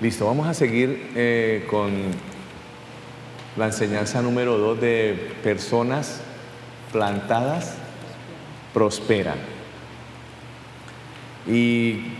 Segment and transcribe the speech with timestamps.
[0.00, 1.90] Listo, vamos a seguir eh, con
[3.56, 6.20] la enseñanza número dos de personas
[6.92, 7.74] plantadas
[8.72, 9.38] prosperan.
[11.48, 12.12] Y,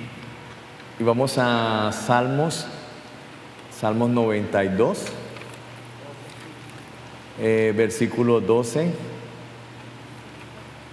[0.99, 2.66] vamos a Salmos,
[3.70, 5.04] Salmos 92,
[7.38, 8.90] eh, versículo 12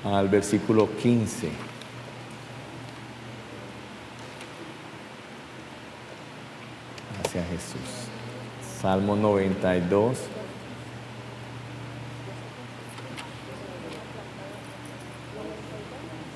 [0.03, 1.64] al versículo 15.
[7.35, 8.81] Gracias Jesús.
[8.81, 10.17] Salmo 92.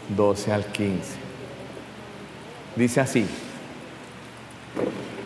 [0.09, 1.01] Doce al 15.
[2.75, 3.25] Dice así.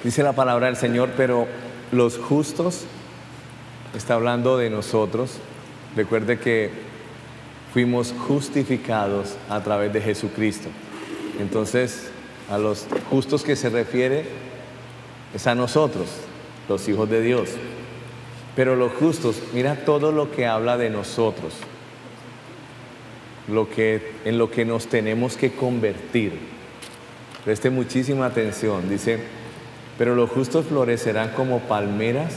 [0.04, 1.48] Dice la palabra del Señor, pero
[1.92, 2.86] los justos,
[3.96, 5.38] está hablando de nosotros.
[5.96, 6.70] Recuerde que
[7.74, 10.70] fuimos justificados a través de Jesucristo.
[11.40, 12.12] Entonces,
[12.52, 14.53] a los justos que se refiere
[15.34, 16.08] es a nosotros,
[16.70, 17.50] los hijos de Dios.
[18.56, 21.54] Pero los justos, mira todo lo que habla de nosotros,
[23.48, 26.34] lo que, en lo que nos tenemos que convertir.
[27.44, 29.20] Preste muchísima atención, dice,
[29.98, 32.34] pero los justos florecerán como palmeras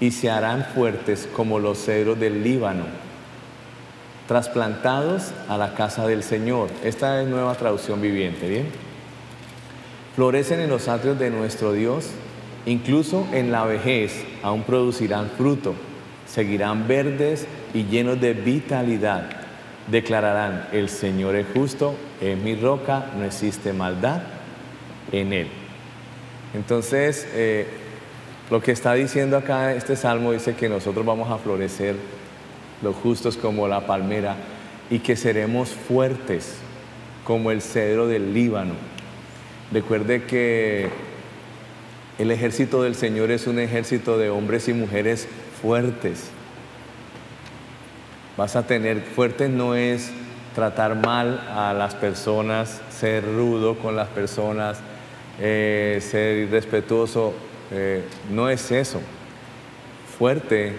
[0.00, 2.84] y se harán fuertes como los cedros del Líbano,
[4.26, 6.68] trasplantados a la casa del Señor.
[6.82, 8.87] Esta es nueva traducción viviente, ¿bien?
[10.18, 12.10] Florecen en los atrios de nuestro Dios
[12.68, 15.74] Incluso en la vejez aún producirán fruto,
[16.26, 19.30] seguirán verdes y llenos de vitalidad.
[19.90, 24.20] Declararán, el Señor es justo, es mi roca, no existe maldad
[25.12, 25.48] en él.
[26.52, 27.66] Entonces, eh,
[28.50, 31.96] lo que está diciendo acá este salmo dice que nosotros vamos a florecer
[32.82, 34.36] los justos como la palmera
[34.90, 36.56] y que seremos fuertes
[37.24, 38.97] como el cedro del Líbano.
[39.70, 40.88] Recuerde que
[42.18, 45.28] el ejército del Señor es un ejército de hombres y mujeres
[45.60, 46.30] fuertes.
[48.38, 50.10] Vas a tener, fuertes no es
[50.54, 54.80] tratar mal a las personas, ser rudo con las personas,
[55.38, 57.34] eh, ser irrespetuoso,
[57.70, 59.00] eh, no es eso.
[60.18, 60.72] Fuerte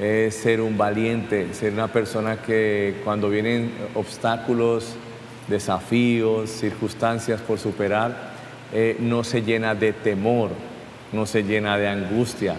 [0.00, 4.96] es ser un valiente, ser una persona que cuando vienen obstáculos,
[5.48, 8.34] desafíos, circunstancias por superar,
[8.72, 10.50] eh, no se llena de temor,
[11.12, 12.56] no se llena de angustia,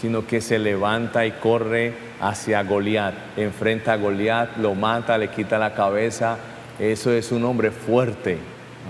[0.00, 5.58] sino que se levanta y corre hacia Goliat, enfrenta a Goliat, lo mata, le quita
[5.58, 6.38] la cabeza.
[6.78, 8.36] Eso es un hombre fuerte,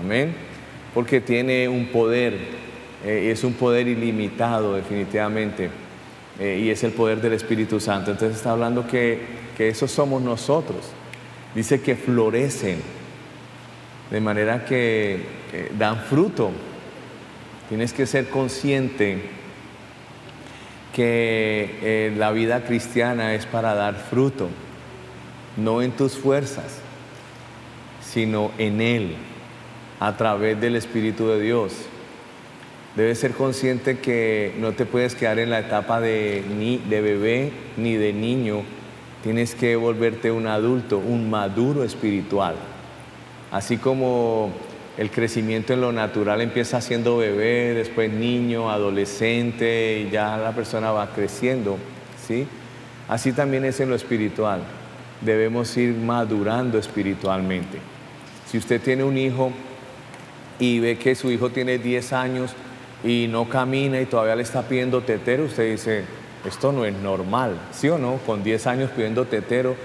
[0.03, 0.35] amén,
[0.93, 2.33] porque tiene un poder,
[3.05, 5.69] eh, es un poder ilimitado definitivamente,
[6.39, 8.11] eh, y es el poder del Espíritu Santo.
[8.11, 9.19] Entonces está hablando que,
[9.55, 10.87] que esos somos nosotros.
[11.53, 12.81] Dice que florecen,
[14.11, 15.21] de manera que
[15.77, 16.51] dan fruto,
[17.69, 19.17] Tienes que ser consciente
[20.93, 24.49] que eh, la vida cristiana es para dar fruto,
[25.57, 26.79] no en tus fuerzas,
[28.01, 29.15] sino en Él,
[29.99, 31.73] a través del Espíritu de Dios.
[32.95, 37.51] Debes ser consciente que no te puedes quedar en la etapa de, ni, de bebé
[37.77, 38.61] ni de niño,
[39.23, 42.55] tienes que volverte un adulto, un maduro espiritual.
[43.51, 44.51] Así como
[44.97, 50.91] el crecimiento en lo natural empieza siendo bebé, después niño, adolescente y ya la persona
[50.91, 51.77] va creciendo,
[52.25, 52.47] ¿sí?
[53.07, 54.61] Así también es en lo espiritual.
[55.21, 57.79] Debemos ir madurando espiritualmente.
[58.49, 59.51] Si usted tiene un hijo
[60.59, 62.53] y ve que su hijo tiene 10 años
[63.03, 66.05] y no camina y todavía le está pidiendo tetero, usted dice,
[66.45, 68.17] esto no es normal, ¿sí o no?
[68.25, 69.75] Con 10 años pidiendo tetero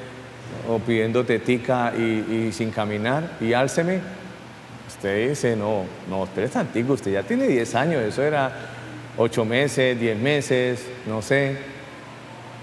[0.68, 4.00] o pidiendo tetica y, sin caminar y álceme,
[4.88, 8.52] Usted dice, no, no, usted es antiguo, usted ya tiene 10 años, eso era
[9.16, 11.56] 8 meses, 10 meses, no sé.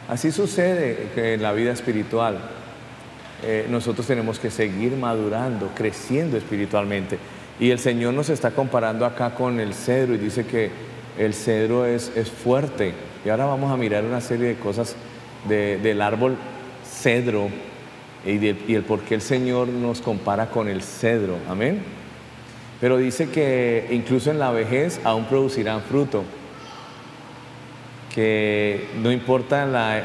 [0.10, 2.38] Así sucede en la vida espiritual.
[3.44, 7.18] Eh, nosotros tenemos que seguir madurando, creciendo espiritualmente.
[7.60, 10.70] Y el Señor nos está comparando acá con el cedro y dice que
[11.18, 12.94] el cedro es, es fuerte.
[13.26, 14.96] Y ahora vamos a mirar una serie de cosas
[15.48, 16.36] del árbol
[16.86, 17.50] cedro
[18.28, 21.38] y, el por qué el Señor nos compara con el cedro.
[21.48, 21.82] Amén.
[22.82, 26.24] Pero dice que incluso en la vejez aún producirán fruto,
[28.14, 29.98] que no importa la,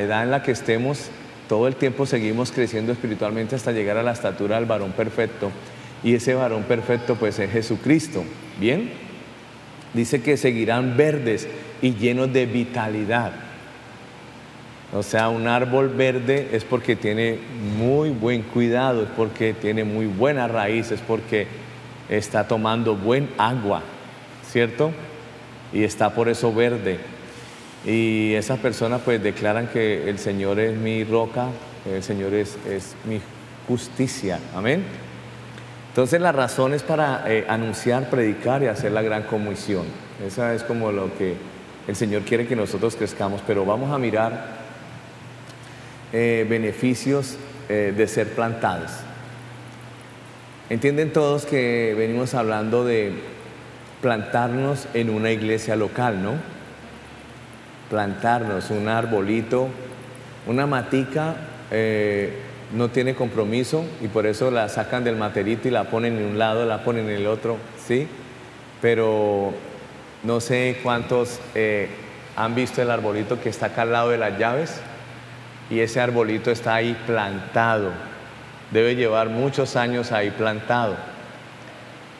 [0.00, 1.10] edad en la que estemos,
[1.48, 5.50] todo el tiempo seguimos creciendo espiritualmente hasta llegar a la estatura del varón perfecto.
[6.02, 8.24] Y ese varón perfecto pues es Jesucristo.
[8.60, 8.90] ¿Bien?
[9.92, 11.48] Dice que seguirán verdes
[11.82, 13.45] y llenos de vitalidad.
[14.92, 17.38] O sea, un árbol verde es porque tiene
[17.76, 21.46] muy buen cuidado, es porque tiene muy buenas raíces, porque
[22.08, 23.82] está tomando buen agua,
[24.48, 24.92] ¿cierto?
[25.72, 26.98] y está por eso verde.
[27.84, 31.48] Y esas personas pues declaran que el Señor es mi roca,
[31.90, 33.20] el Señor es, es mi
[33.68, 34.38] justicia.
[34.54, 34.82] Amén.
[35.90, 39.84] Entonces la razón es para eh, anunciar, predicar y hacer la gran comisión.
[40.24, 41.34] Esa es como lo que
[41.86, 44.65] el Señor quiere que nosotros crezcamos, pero vamos a mirar
[46.12, 47.36] eh, beneficios
[47.68, 48.90] eh, de ser plantados.
[50.68, 53.12] Entienden todos que venimos hablando de
[54.02, 56.34] plantarnos en una iglesia local, ¿no?
[57.90, 59.68] Plantarnos un arbolito,
[60.46, 61.36] una matica
[62.72, 66.38] no tiene compromiso y por eso la sacan del materito y la ponen en un
[66.38, 67.56] lado, la ponen en el otro,
[67.86, 68.08] ¿sí?
[68.82, 69.52] Pero
[70.22, 71.88] no sé cuántos eh,
[72.34, 74.80] han visto el arbolito que está acá al lado de las llaves
[75.70, 77.90] y ese arbolito está ahí plantado.
[78.70, 80.96] Debe llevar muchos años ahí plantado.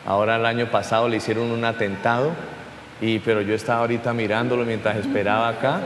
[0.05, 2.31] Ahora el año pasado le hicieron un atentado
[3.01, 5.81] y pero yo estaba ahorita mirándolo mientras esperaba acá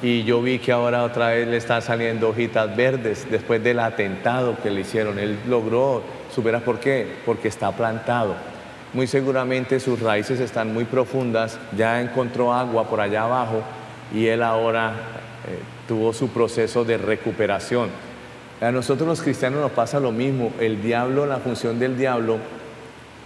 [0.00, 4.56] y yo vi que ahora otra vez le están saliendo hojitas verdes después del atentado
[4.62, 5.18] que le hicieron.
[5.18, 6.02] Él logró
[6.32, 7.16] superar, ¿por qué?
[7.26, 8.36] Porque está plantado.
[8.94, 13.62] Muy seguramente sus raíces están muy profundas, ya encontró agua por allá abajo
[14.14, 14.92] y él ahora
[15.46, 17.88] eh, tuvo su proceso de recuperación.
[18.60, 20.52] A nosotros los cristianos nos pasa lo mismo.
[20.60, 22.38] El diablo, la función del diablo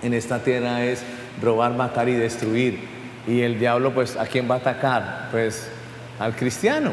[0.02, 1.02] en esta tierra es
[1.42, 2.78] robar, matar y destruir.
[3.26, 5.28] Y el diablo, pues, ¿a quién va a atacar?
[5.32, 5.68] Pues
[6.18, 6.92] al cristiano.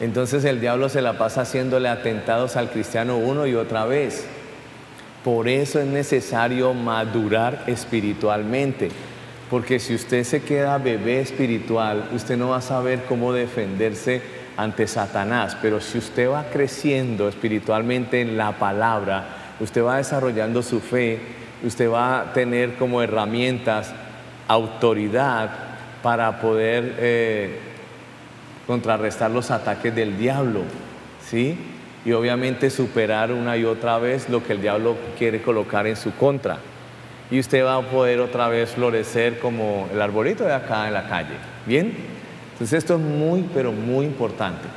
[0.00, 4.24] Entonces el diablo se la pasa haciéndole atentados al cristiano uno y otra vez.
[5.22, 8.88] Por eso es necesario madurar espiritualmente.
[9.50, 14.86] Porque si usted se queda bebé espiritual, usted no va a saber cómo defenderse ante
[14.86, 15.56] Satanás.
[15.60, 19.24] Pero si usted va creciendo espiritualmente en la palabra,
[19.58, 21.18] usted va desarrollando su fe,
[21.62, 23.92] usted va a tener como herramientas
[24.48, 25.50] autoridad
[26.02, 27.58] para poder eh,
[28.66, 30.60] contrarrestar los ataques del diablo,
[31.24, 31.56] ¿sí?
[32.04, 36.12] Y obviamente superar una y otra vez lo que el diablo quiere colocar en su
[36.16, 36.58] contra.
[37.30, 41.08] Y usted va a poder otra vez florecer como el arbolito de acá en la
[41.08, 41.34] calle.
[41.66, 42.19] ¿Bien?
[42.60, 44.68] Entonces esto es muy, pero muy importante.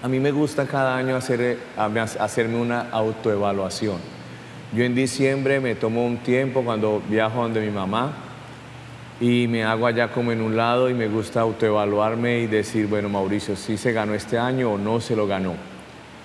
[0.00, 3.96] A mí me gusta cada año hacer, hacerme una autoevaluación.
[4.72, 8.12] Yo en diciembre me tomo un tiempo cuando viajo donde mi mamá
[9.20, 13.08] y me hago allá como en un lado y me gusta autoevaluarme y decir, bueno,
[13.08, 15.54] Mauricio, si se ganó este año o no se lo ganó.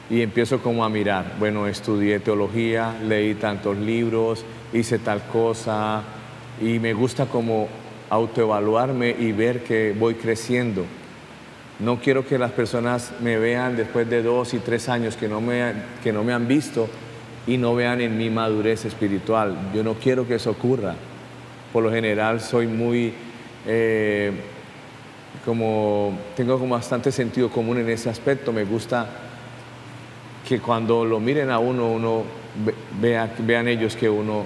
[0.08, 6.04] Y empiezo como a mirar, bueno, estudié teología, leí tantos libros, hice tal cosa
[6.62, 7.68] y me gusta como
[8.10, 10.86] autoevaluarme y ver que voy creciendo.
[11.80, 15.40] No quiero que las personas me vean después de dos y tres años que no
[15.42, 15.74] me,
[16.04, 16.90] que no me han visto
[17.48, 19.72] y no vean en mi madurez espiritual.
[19.74, 20.96] Yo no quiero que eso ocurra
[21.72, 23.14] por lo general soy muy,
[23.66, 24.32] eh,
[25.46, 28.52] como, tengo como bastante sentido común en ese aspecto.
[28.52, 29.08] Me gusta
[30.48, 32.24] que cuando lo miren a uno, uno
[33.00, 34.46] vea, vean ellos que uno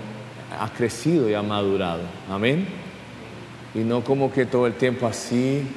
[0.60, 2.02] ha crecido y ha madurado.
[2.30, 2.83] Amén.
[3.76, 5.68] Y no como que todo el tiempo así,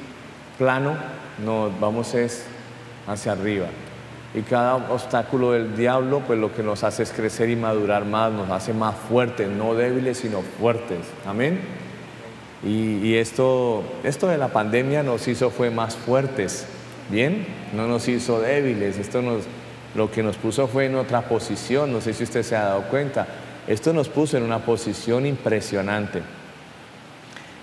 [0.57, 0.95] plano,
[1.43, 2.45] no, vamos es
[3.07, 3.67] hacia arriba.
[4.35, 8.31] Y cada obstáculo del diablo, pues lo que nos hace es crecer y madurar más,
[8.31, 10.99] nos hace más fuertes, no débiles, sino fuertes.
[11.25, 11.59] Amén.
[12.63, 16.65] Y, esto, esto de la pandemia nos hizo fue más fuertes,
[17.09, 17.45] ¿bien?
[17.73, 19.43] No nos hizo débiles, esto nos,
[19.95, 22.81] lo que nos puso fue en otra posición, no sé si usted se ha dado
[22.83, 23.27] cuenta,
[23.67, 26.23] esto nos puso en una posición impresionante.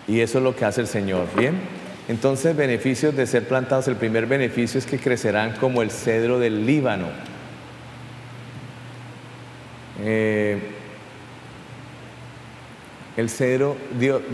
[0.06, 1.60] Y eso es lo que hace el Señor, ¿bien?
[2.08, 6.66] Entonces, beneficios de ser plantados, el primer beneficio es que crecerán como el cedro del
[6.66, 7.06] Líbano.
[10.02, 10.58] Eh,
[13.16, 13.76] el cedro,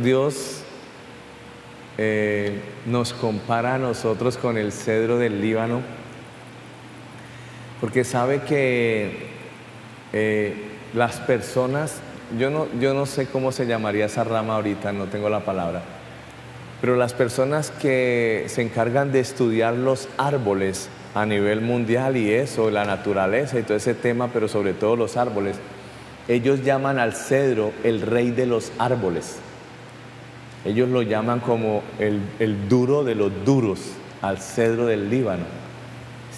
[0.03, 0.63] Dios,
[1.99, 5.83] eh, nos compara a nosotros con el cedro del Líbano,
[7.81, 9.29] porque sabe que
[10.13, 10.55] eh,
[10.95, 12.01] las personas,
[12.39, 15.83] yo no, yo no sé cómo se llamaría esa rama ahorita, no tengo la palabra
[16.81, 22.71] pero las personas que se encargan de estudiar los árboles a nivel mundial y eso,
[22.71, 25.57] la naturaleza y todo ese tema, pero sobre todo los árboles,
[26.29, 29.37] ellos llaman al cedro el rey de los árboles.
[30.65, 33.81] Ellos lo llaman como el, duro de los duros,
[34.23, 35.45] al cedro del Líbano.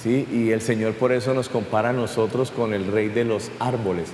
[0.03, 0.27] ¿Sí?
[0.33, 4.09] Y el Señor por eso nos compara a nosotros con el rey de los árboles,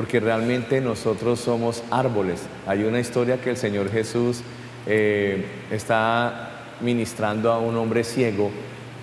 [0.00, 2.40] porque realmente nosotros somos árboles.
[2.66, 4.40] Hay una historia que el Señor Jesús
[4.86, 8.50] eh, está ministrando a un hombre ciego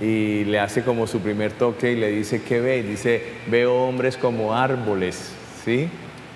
[0.02, 2.82] y le hace como su primer toque y le dice, ¿qué ve?
[2.82, 5.88] dice, veo hombres como árboles, ¿sí?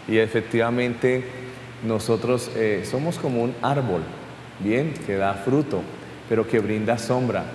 [0.08, 1.24] Y efectivamente
[1.84, 4.04] nosotros eh, somos como un árbol.
[4.60, 5.82] bien, que da fruto,
[6.30, 7.46] pero que brinda sombra,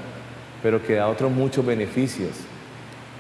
[0.61, 2.33] pero que da otros muchos beneficios.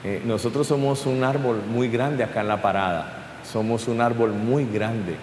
[0.03, 4.67] Eh, nosotros somos un árbol muy grande acá en la parada, somos un árbol muy
[4.67, 5.17] grande.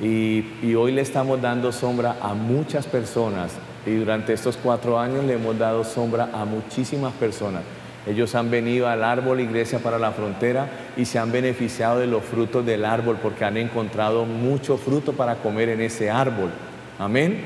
[0.00, 3.52] Y, hoy le estamos dando sombra a muchas personas
[3.86, 7.62] y durante estos cuatro años le hemos dado sombra a muchísimas personas.
[8.06, 12.22] Ellos han venido al árbol Iglesia para la Frontera y se han beneficiado de los
[12.22, 16.50] frutos del árbol porque han encontrado mucho fruto para comer en ese árbol.
[16.98, 17.40] Amén.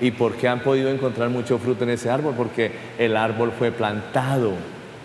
[0.00, 2.34] ¿Y por qué han podido encontrar mucho fruto en ese árbol?
[2.36, 4.52] Porque el árbol fue plantado,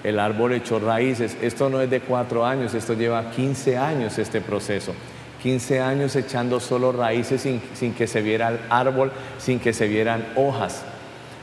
[0.03, 1.37] el árbol echó raíces.
[1.41, 4.93] Esto no es de cuatro años, esto lleva 15 años este proceso.
[5.41, 10.25] 15 años echando solo raíces sin, que se viera el árbol, sin que se vieran
[10.35, 10.83] hojas.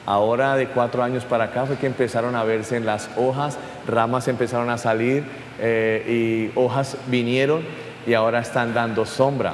[0.06, 4.26] Ahora de cuatro años para acá fue que empezaron a verse en las hojas, ramas
[4.28, 5.24] empezaron a salir
[5.58, 7.62] eh, y hojas vinieron
[8.06, 9.52] y ahora están dando sombra.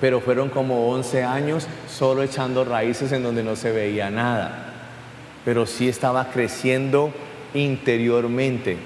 [0.00, 4.72] Pero fueron como 11 años solo echando raíces en donde no se veía nada.
[5.44, 7.12] Pero sí estaba creciendo
[7.54, 8.76] interiormente.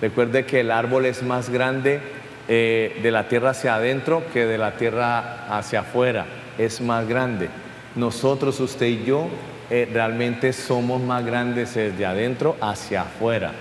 [0.00, 2.00] Recuerde que el árbol es más grande
[2.48, 6.26] eh, de la tierra hacia adentro que de la tierra hacia afuera.
[6.58, 7.48] Es más grande.
[7.94, 9.28] Nosotros, usted y yo,
[9.70, 13.52] eh, realmente somos más grandes desde adentro hacia afuera.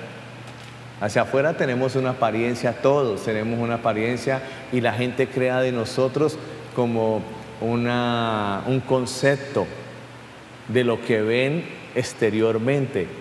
[1.00, 6.38] Hacia afuera tenemos una apariencia, todos tenemos una apariencia y la gente crea de nosotros
[6.76, 7.22] como
[7.60, 9.66] una, un concepto
[10.68, 13.21] de lo que ven exteriormente.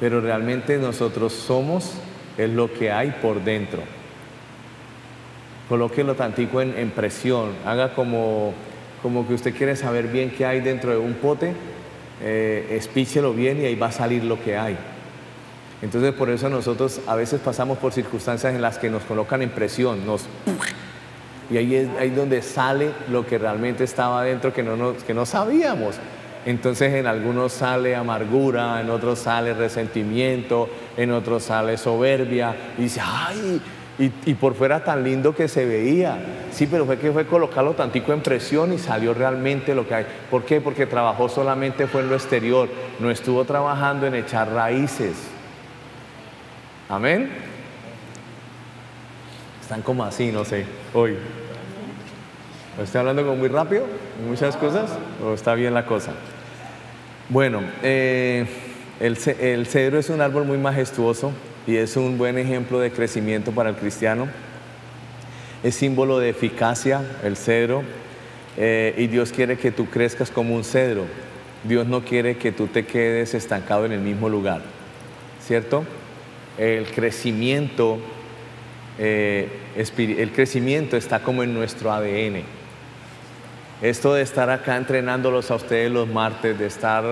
[0.00, 1.94] Pero realmente nosotros somos
[2.36, 3.80] es lo que hay por dentro.
[5.68, 8.54] Colóquelo tantico en, en presión, haga como,
[9.02, 11.52] como que usted quiere saber bien qué hay dentro de un pote,
[12.22, 14.78] eh, espíchelo bien y ahí va a salir lo que hay.
[15.82, 19.50] Entonces por eso nosotros a veces pasamos por circunstancias en las que nos colocan en
[19.50, 20.24] presión, nos
[21.50, 25.24] y ahí es ahí donde sale lo que realmente estaba dentro que no, que no
[25.24, 25.96] sabíamos.
[26.48, 32.56] Entonces en algunos sale amargura, en otros sale resentimiento, en otros sale soberbia.
[32.78, 33.60] Y dice, ay,
[33.98, 36.16] y, por fuera tan lindo que se veía.
[36.50, 40.06] Sí, pero fue que fue colocarlo tantico en presión y salió realmente lo que hay.
[40.30, 40.62] ¿Por qué?
[40.62, 45.16] Porque trabajó solamente fue en lo exterior, no estuvo trabajando en echar raíces.
[46.88, 47.28] Amén.
[49.60, 50.64] Están como así, no sé,
[50.94, 51.14] hoy.
[52.82, 53.84] ¿Estoy hablando como muy rápido?
[54.26, 54.96] ¿Muchas cosas?
[55.22, 56.12] ¿O está bien la cosa?
[57.30, 58.46] Bueno, eh,
[59.00, 61.30] el, cedro es un árbol muy majestuoso
[61.66, 64.28] y es un buen ejemplo de crecimiento para el cristiano.
[65.62, 67.82] Es símbolo de eficacia el cedro
[68.56, 71.04] eh, y Dios quiere que tú crezcas como un cedro.
[71.64, 74.62] Dios no quiere que tú te quedes estancado en el mismo lugar,
[75.46, 75.84] ¿cierto?
[76.56, 77.98] El crecimiento,
[78.98, 82.57] eh, el crecimiento está como en nuestro ADN.
[83.80, 87.04] Esto de estar acá entrenándolos a ustedes los martes, de estar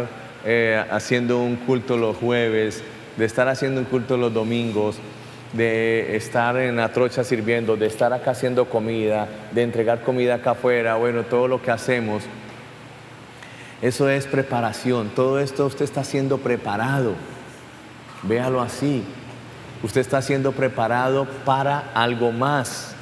[0.45, 2.83] eh, haciendo un culto los jueves,
[3.17, 4.97] de estar haciendo un culto los domingos,
[5.53, 10.51] de estar en la trocha sirviendo, de estar acá haciendo comida, de entregar comida acá
[10.53, 12.25] afuera, bueno, todo lo que hacemos.
[13.81, 17.15] Eso es preparación, todo esto usted está siendo preparado.
[18.25, 19.05] Véalo así.
[19.85, 22.97] Usted está siendo preparado para algo más.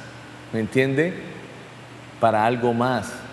[0.53, 1.15] ¿Me entiende?
[2.19, 3.24] Para algo más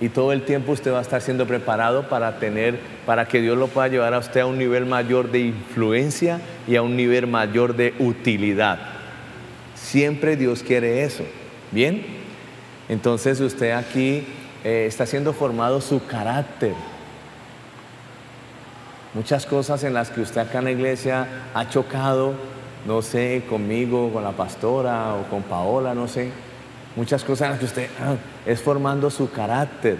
[0.00, 3.56] y todo el tiempo usted va a estar siendo preparado para tener, para que Dios
[3.56, 7.26] lo pueda llevar a usted a un nivel mayor de influencia y a un nivel
[7.26, 8.78] mayor de utilidad.
[9.74, 11.24] Siempre Dios quiere eso.
[11.70, 12.04] ¿Bien?
[12.88, 14.26] Entonces usted aquí
[14.64, 16.74] eh, está siendo formado su carácter.
[19.14, 22.34] Muchas cosas en las que usted acá en la iglesia ha chocado,
[22.84, 26.30] no sé, conmigo, con la pastora o con Paola, no sé
[26.96, 29.96] muchas cosas que usted ah, es formando su carácter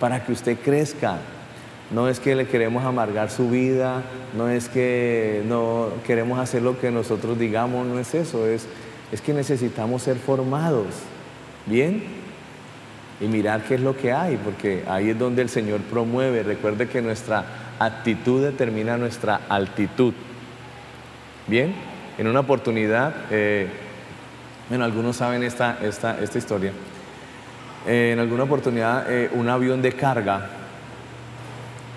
[0.00, 1.18] para que usted crezca.
[1.90, 4.02] No es que le queremos amargar su vida,
[4.36, 8.66] no es que no queremos hacer lo que nosotros digamos, no es eso, es,
[9.12, 10.86] es que necesitamos ser formados,
[11.64, 12.02] ¿bien?
[13.20, 16.42] Y mirar qué es lo que hay, porque ahí es donde el Señor promueve.
[16.42, 17.44] Recuerde que nuestra
[17.78, 20.12] actitud determina nuestra altitud.
[21.46, 21.72] ¿Bien?
[22.18, 23.14] En una oportunidad...
[23.30, 23.85] Eh,
[24.68, 26.72] bueno, algunos saben esta, esta, esta historia.
[27.86, 30.48] Eh, en alguna oportunidad eh, un avión de carga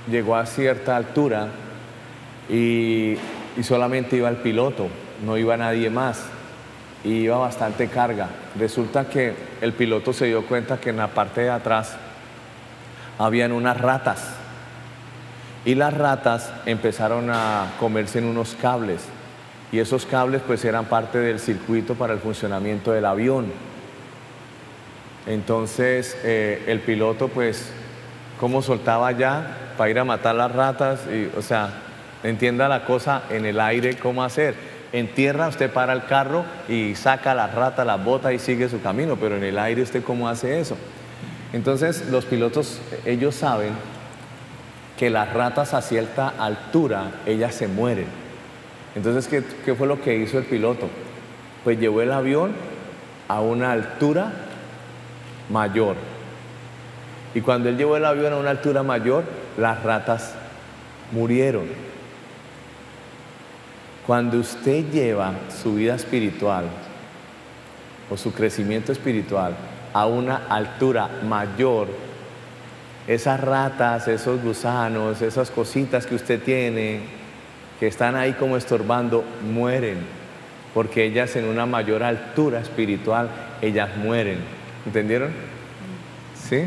[0.09, 1.47] llegó a cierta altura
[2.47, 3.15] y,
[3.57, 4.88] y, solamente iba el piloto,
[5.25, 6.25] no iba nadie más
[7.03, 8.27] y iba bastante carga.
[8.57, 11.95] Resulta que el piloto se dio cuenta que en la parte de atrás
[13.17, 14.35] habían unas ratas
[15.65, 19.01] y las ratas empezaron a comerse en unos cables
[19.71, 23.47] y esos cables pues eran parte del circuito para el funcionamiento del avión.
[25.27, 27.69] Entonces eh, el piloto pues,
[28.39, 31.01] ¿cómo soltaba ya para ir a matar las ratas?
[31.07, 31.73] Y, o sea,
[32.23, 34.55] entienda la cosa en el aire, ¿cómo hacer?
[34.91, 38.81] En tierra usted para el carro y saca las ratas, las bota y sigue su
[38.81, 40.75] camino, pero en el aire usted cómo hace eso.
[41.53, 43.73] Entonces los pilotos, ellos saben
[44.97, 48.28] que las ratas a cierta altura, ellas se mueren.
[49.00, 50.89] Entonces, ¿qué, ¿qué, fue lo que hizo el piloto?
[51.63, 52.51] Pues llevó el avión
[53.29, 54.34] a una altura
[55.50, 55.96] mayor.
[57.34, 59.24] Y cuando él llevó el avión a una altura mayor,
[59.58, 60.34] las ratas
[61.13, 61.68] murieron.
[64.06, 65.32] Cuando usted lleva
[65.63, 66.65] su vida espiritual
[68.10, 69.56] o su crecimiento espiritual
[69.94, 71.88] a una altura mayor,
[73.08, 77.18] esas ratas, esos gusanos, esas cositas que usted tiene,
[77.79, 80.00] que están ahí como estorbando, mueren,
[80.74, 83.29] porque ellas en una mayor altura espiritual,
[83.62, 84.39] ellas mueren.
[84.86, 85.31] ¿Entendieron?
[86.50, 86.63] ¿Sí?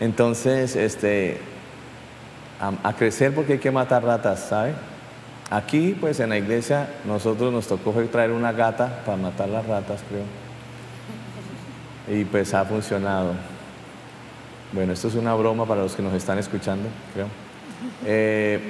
[0.00, 1.38] Entonces, este,
[2.60, 4.72] a, a crecer porque hay que matar ratas, ¿sabe?
[5.50, 10.00] Aquí, pues en la iglesia, nosotros nos tocó traer una gata para matar las ratas,
[10.08, 10.24] creo.
[12.18, 13.34] Y pues ha funcionado.
[14.72, 17.26] Bueno, esto es una broma para los que nos están escuchando, creo.
[18.06, 18.60] Eh,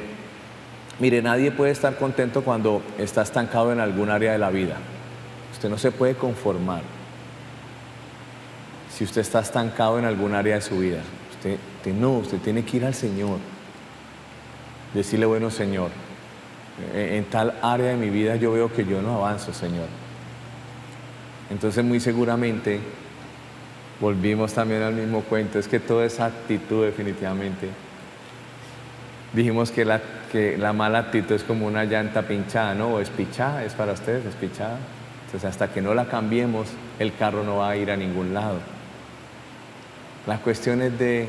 [0.98, 4.76] mire, nadie puede estar contento cuando está estancado en algún área de la vida.
[5.52, 6.82] Usted no se puede conformar.
[8.96, 11.00] Si usted está estancado en algún área de su vida,
[11.32, 11.58] usted,
[11.94, 13.38] no, usted tiene que ir al Señor.
[14.94, 15.90] Decirle, bueno, Señor,
[16.94, 19.86] en tal área de mi vida yo veo que yo no avanzo, Señor.
[21.50, 22.80] Entonces muy seguramente
[24.00, 27.68] volvimos también al mismo cuento, es que toda esa actitud definitivamente,
[29.32, 30.00] dijimos que la,
[30.32, 32.94] que la mala actitud es como una llanta pinchada, ¿no?
[32.94, 34.78] O espichada, es para ustedes, espichada.
[35.26, 38.58] Entonces hasta que no la cambiemos, el carro no va a ir a ningún lado.
[40.26, 41.28] La cuestión es de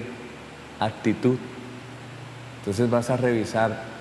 [0.80, 1.38] actitud.
[2.62, 3.94] Entonces vas a revisar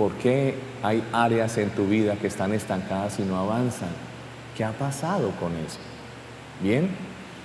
[0.00, 3.90] ¿Por qué hay áreas en tu vida que están estancadas y no avanzan?
[4.56, 5.78] ¿Qué ha pasado con eso?
[6.62, 6.88] ¿Bien?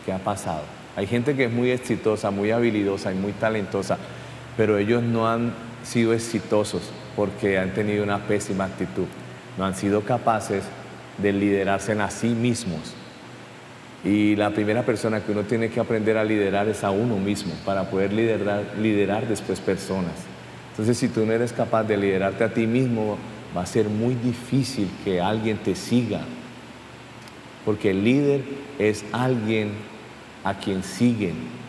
[0.06, 0.62] ¿Qué ha pasado?
[0.96, 3.98] Hay gente que es muy exitosa, muy habilidosa y muy talentosa,
[4.56, 5.52] pero ellos no han
[5.86, 6.84] sido exitosos
[7.16, 9.06] porque han tenido una pésima actitud.
[9.58, 10.64] No han sido capaces
[11.18, 12.94] de liderarse en a sí mismos.
[14.04, 17.54] Y la primera persona que uno tiene que aprender a liderar es a uno mismo
[17.66, 20.14] para poder liderar, liderar después personas.
[20.72, 23.18] Entonces, si tú no eres capaz de liderarte a ti mismo,
[23.56, 26.22] va a ser muy difícil que alguien te siga.
[27.64, 28.42] Porque el líder
[28.78, 29.72] es alguien
[30.44, 31.65] a quien siguen.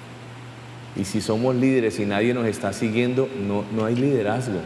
[0.99, 4.61] Y si somos líderes y nadie nos está siguiendo, no, no hay liderazgo.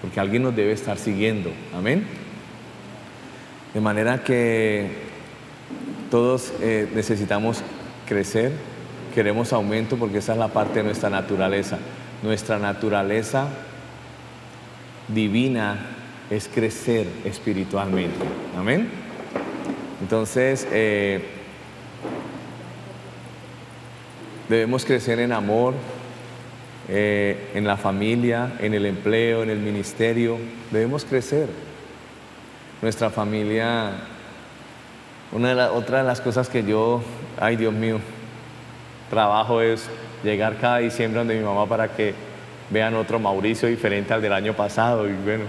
[0.00, 1.50] Porque alguien nos debe estar siguiendo.
[1.74, 2.04] Amén.
[3.74, 4.88] De manera que
[6.10, 7.62] todos eh, necesitamos
[8.08, 8.52] crecer,
[9.14, 11.78] queremos aumento porque esa es la parte de nuestra naturaleza.
[12.22, 13.48] Nuestra naturaleza
[15.08, 15.86] divina
[16.30, 18.24] es crecer espiritualmente.
[18.56, 18.88] Amén.
[20.00, 21.39] Entonces, eh,
[24.50, 25.74] debemos crecer en amor,
[26.88, 30.38] eh, en la familia, en el empleo, en el ministerio.
[30.72, 31.48] Debemos crecer.
[32.82, 33.92] Nuestra familia,
[35.30, 37.00] una de la, otra de las cosas que yo,
[37.38, 38.00] ay Dios mío,
[39.08, 39.88] trabajo es
[40.24, 42.14] llegar cada diciembre donde mi mamá para que
[42.70, 45.44] vean otro Mauricio diferente al del año pasado y bueno,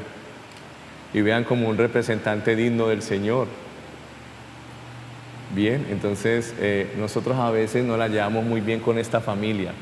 [1.11, 3.47] y vean como un representante digno del Señor.
[5.53, 9.73] Bien, entonces eh, nosotros a veces no la llevamos muy bien con esta familia.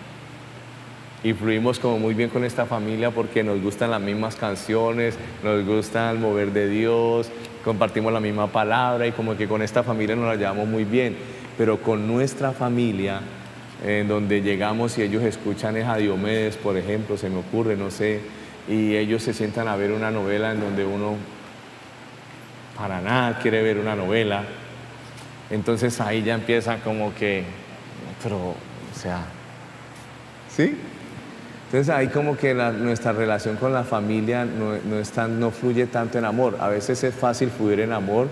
[1.23, 5.63] Y fluimos como muy bien con esta familia porque nos gustan las mismas canciones, nos
[5.65, 7.29] gusta el mover de Dios,
[7.63, 11.15] compartimos la misma palabra y como que con esta familia nos la llevamos muy bien.
[11.58, 13.21] Pero con nuestra familia
[13.86, 17.91] en donde llegamos y ellos escuchan es a Diomedes, por ejemplo, se me ocurre, no
[17.91, 18.21] sé,
[18.67, 21.15] y ellos se sientan a ver una novela en donde uno
[22.77, 24.43] para nada quiere ver una novela.
[25.49, 27.43] Entonces ahí ya empieza como que,
[28.21, 28.55] pero, o
[28.99, 29.25] sea,
[30.55, 30.77] ¿sí?
[31.65, 36.25] Entonces ahí como que nuestra relación con la familia no, no, no fluye tanto en
[36.25, 36.57] amor.
[36.59, 38.27] A veces es fácil fluir en amor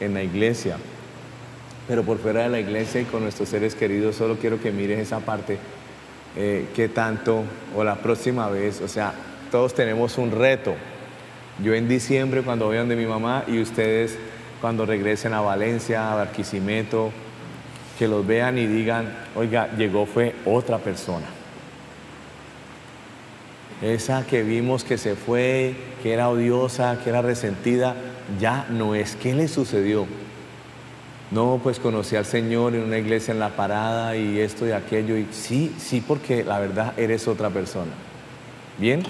[0.00, 0.76] en la iglesia,
[1.86, 4.98] pero por fuera de la iglesia y con nuestros seres queridos, solo quiero que mires
[4.98, 5.58] esa parte,
[6.36, 7.44] eh, que tanto,
[7.76, 9.12] o la próxima vez, o sea,
[9.50, 10.74] todos tenemos un reto.
[11.62, 14.18] Yo en diciembre cuando voy de mi mamá y ustedes
[14.62, 17.12] cuando regresen a Valencia, a Barquisimeto,
[17.98, 21.26] que los vean y digan, oiga, llegó fue otra persona.
[23.82, 27.94] Esa que vimos que se fue, que era odiosa, que era resentida,
[28.40, 29.16] ya no es.
[29.16, 30.06] ¿Qué le sucedió?
[31.32, 35.16] no, pues conocí al Señor en una iglesia en la parada y esto y aquello.
[35.16, 37.92] Y sí, sí, porque la verdad eres otra persona.
[38.78, 39.02] Bien,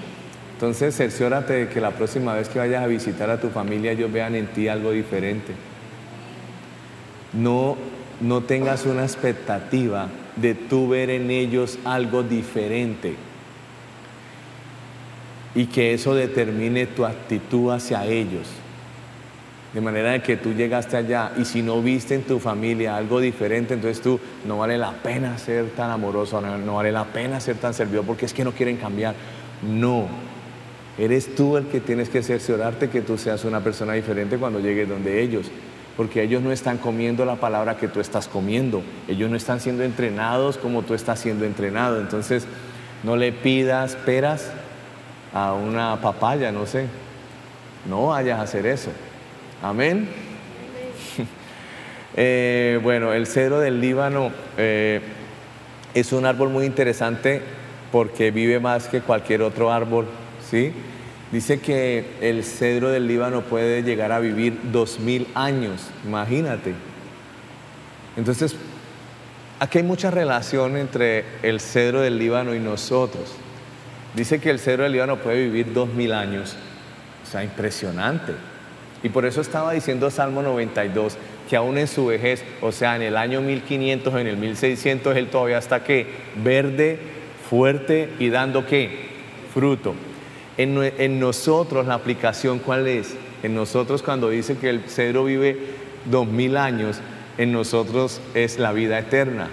[0.62, 4.12] entonces cerciórate de que la próxima vez que vayas a visitar a tu familia ellos
[4.12, 5.54] vean en ti algo diferente.
[7.32, 7.76] No,
[8.20, 13.16] no tengas una expectativa de tú ver en ellos algo diferente
[15.56, 18.46] y que eso determine tu actitud hacia ellos.
[19.74, 23.74] De manera que tú llegaste allá y si no viste en tu familia algo diferente,
[23.74, 27.74] entonces tú no vale la pena ser tan amoroso, no, vale la pena ser tan
[27.74, 29.16] servido porque es que no quieren cambiar.
[29.68, 30.06] No,
[30.98, 34.88] eres tú el que tienes que cerciorarte que tú seas una persona diferente cuando llegues
[34.88, 35.50] donde ellos.
[35.96, 38.82] Porque ellos no están comiendo la palabra que tú estás comiendo.
[39.08, 42.00] Ellos no están siendo entrenados como tú estás siendo entrenado.
[42.00, 42.46] Entonces,
[43.02, 44.50] no le pidas peras
[45.34, 46.86] a una papaya, no sé.
[47.88, 48.90] No vayas a hacer eso.
[49.62, 50.08] Amén.
[52.14, 55.00] Eh, bueno, el cedro del Líbano eh,
[55.94, 57.40] es un árbol muy interesante
[57.90, 60.04] porque vive más que cualquier otro árbol,
[61.32, 66.74] Dice que el cedro del Líbano puede llegar a vivir dos mil años, imagínate.
[68.18, 68.54] Entonces,
[69.58, 73.34] aquí hay mucha relación entre el cedro del Líbano y nosotros.
[74.14, 76.54] Dice que el cedro del Líbano puede vivir dos mil años,
[77.26, 78.34] o sea, impresionante.
[79.02, 81.16] Y por eso estaba diciendo Salmo 92
[81.48, 85.28] que aún en su vejez, o sea, en el año 1500, en el 1600, él
[85.28, 86.06] todavía está que
[86.44, 86.98] verde,
[87.48, 89.08] fuerte y dando qué?
[89.52, 89.94] Fruto.
[90.56, 93.14] En, nosotros la aplicación cuál es?
[93.42, 95.56] En nosotros cuando dice que el cedro vive
[96.04, 97.00] dos mil años,
[97.38, 99.48] en nosotros es la vida eterna.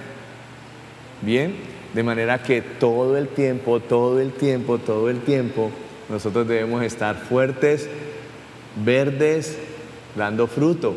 [1.21, 1.55] Bien,
[1.93, 5.71] de manera que todo el tiempo, todo el tiempo, todo el tiempo,
[6.09, 7.89] nosotros debemos estar fuertes,
[8.83, 9.57] verdes,
[10.15, 10.95] dando fruto.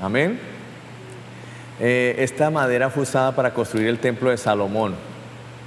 [0.00, 0.38] Amén.
[1.80, 4.94] Eh, esta madera fue usada para construir el templo de Salomón.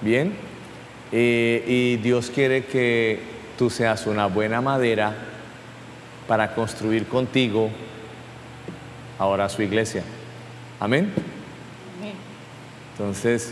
[0.01, 0.33] Bien.
[1.11, 5.13] Eh, y Dios quiere que tú seas una buena madera
[6.27, 7.69] para construir contigo
[9.17, 10.03] ahora su iglesia.
[10.79, 11.11] Amén.
[12.93, 13.51] Entonces,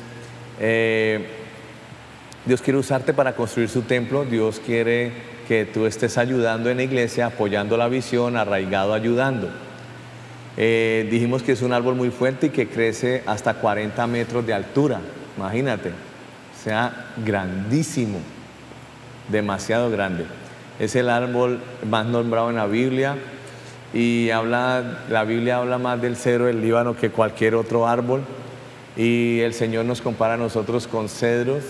[0.60, 1.26] eh,
[2.46, 4.26] Dios quiere usarte para construir su templo.
[4.26, 5.12] Dios quiere
[5.48, 9.50] que tú estés ayudando en la iglesia, apoyando la visión, arraigado, ayudando.
[10.58, 14.54] Eh, dijimos que es un árbol muy fuerte y que crece hasta 40 metros de
[14.54, 15.02] altura,
[15.38, 15.92] imagínate,
[16.64, 18.20] sea, grandísimo,
[19.30, 20.26] demasiado grande.
[20.80, 21.60] Es el árbol
[21.90, 23.16] más nombrado en la Biblia
[23.94, 28.22] y habla, la Biblia habla más del cedro del Líbano que cualquier otro árbol
[28.98, 31.64] y el Señor nos compara a nosotros con cedros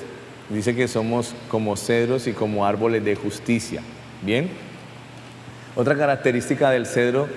[0.49, 3.81] Dice que somos como cedros y como árboles de justicia.
[4.21, 4.49] Bien.
[5.75, 7.27] Otra característica del cedro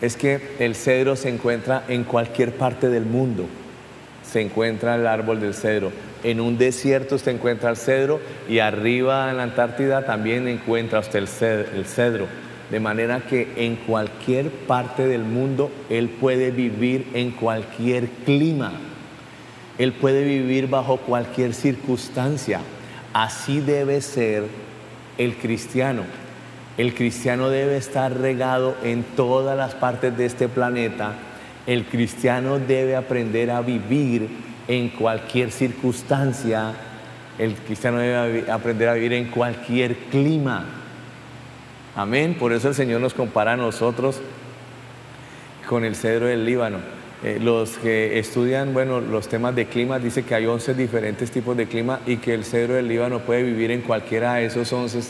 [0.00, 3.46] es que el cedro se encuentra en cualquier parte del mundo.
[4.22, 5.90] Se encuentra el árbol del cedro.
[6.24, 11.20] En un desierto se encuentra el cedro y arriba en la Antártida también encuentra usted
[11.74, 12.26] el cedro.
[12.70, 18.72] De manera que en cualquier parte del mundo él puede vivir en cualquier clima.
[19.78, 22.60] Él puede vivir bajo cualquier circunstancia.
[23.12, 24.44] Así debe ser
[25.18, 26.02] el cristiano.
[26.76, 31.12] El cristiano debe estar regado en todas las partes de este planeta.
[31.66, 36.74] El cristiano debe aprender a vivir en cualquier circunstancia.
[37.38, 40.66] El cristiano debe aprender a vivir en cualquier clima.
[41.96, 42.36] Amén.
[42.38, 44.20] Por eso el Señor nos compara a nosotros
[45.68, 46.78] con el cedro del Líbano.
[47.24, 51.56] Eh, los que estudian bueno, los temas de clima dicen que hay 11 diferentes tipos
[51.56, 55.00] de clima y que el cedro del Líbano puede vivir en cualquiera de esos 11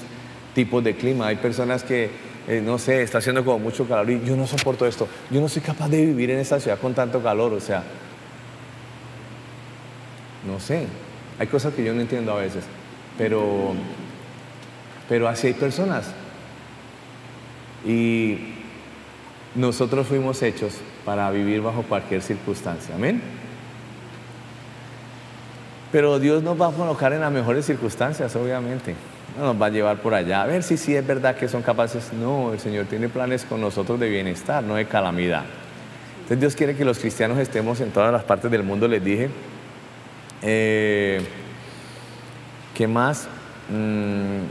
[0.55, 1.27] tipos de clima.
[1.27, 2.09] Hay personas que,
[2.49, 5.07] eh, no sé, está haciendo como mucho calor y yo no soporto esto.
[5.31, 7.83] Yo no soy capaz de vivir en esta ciudad con tanto calor, o sea,
[10.47, 10.87] no sé.
[11.39, 12.65] Hay cosas que yo no entiendo a veces,
[13.17, 13.75] pero,
[15.09, 16.07] pero así hay personas.
[17.87, 18.55] Y
[19.55, 20.75] nosotros fuimos hechos
[21.05, 22.95] para vivir bajo cualquier circunstancia.
[22.95, 23.23] Amén.
[25.91, 28.95] Pero Dios nos va a colocar en las mejores circunstancias, obviamente.
[29.39, 30.43] No nos va a llevar por allá.
[30.43, 32.13] A ver si sí es verdad que son capaces.
[32.13, 35.45] No, el Señor tiene planes con nosotros de bienestar, no de calamidad.
[36.17, 39.31] Entonces Dios quiere que los cristianos estemos en todas las partes del mundo, les dije.
[40.43, 41.21] Eh,
[42.75, 43.29] ¿Qué más?
[43.69, 44.47] Mm,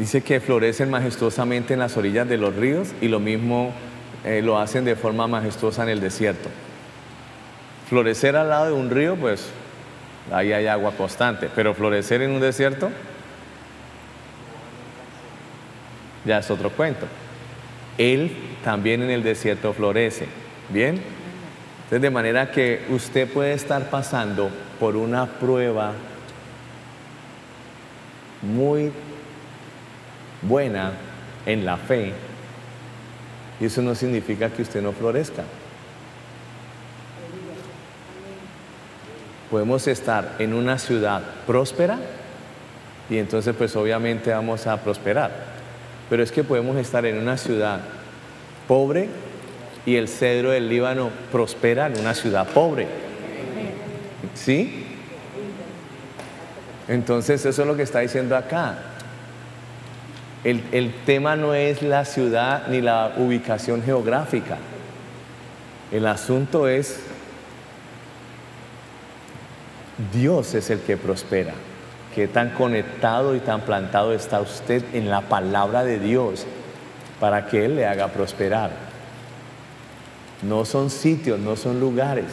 [0.00, 3.74] Dice que florecen majestuosamente en las orillas de los ríos y lo mismo
[4.24, 6.48] eh, lo hacen de forma majestuosa en el desierto.
[7.86, 9.50] Florecer al lado de un río, pues
[10.32, 12.90] ahí hay agua constante, pero florecer en un desierto
[16.24, 17.04] ya es otro cuento.
[17.98, 20.28] Él también en el desierto florece.
[20.70, 20.98] ¿Bien?
[21.90, 24.48] De manera que usted puede estar pasando
[24.78, 25.92] por una prueba
[28.42, 28.92] muy
[30.42, 30.92] buena
[31.46, 32.12] en la fe
[33.60, 35.42] y eso no significa que usted no florezca.
[39.50, 41.98] Podemos estar en una ciudad próspera
[43.10, 45.32] y entonces pues obviamente vamos a prosperar.
[46.08, 47.80] Pero es que podemos estar en una ciudad
[48.68, 49.08] pobre
[49.86, 52.86] y el cedro del Líbano prospera en una ciudad pobre.
[54.34, 54.86] ¿Sí?
[56.88, 58.78] Entonces eso es lo que está diciendo acá.
[60.42, 64.56] El, el, tema no es la ciudad ni la ubicación geográfica.
[65.92, 67.00] El asunto es
[70.12, 71.52] Dios es el que prospera.
[72.14, 76.46] Qué tan conectado y tan plantado está usted en la palabra de Dios
[77.20, 78.89] para que Él le haga prosperar.
[80.42, 82.26] No son sitios, no son lugares.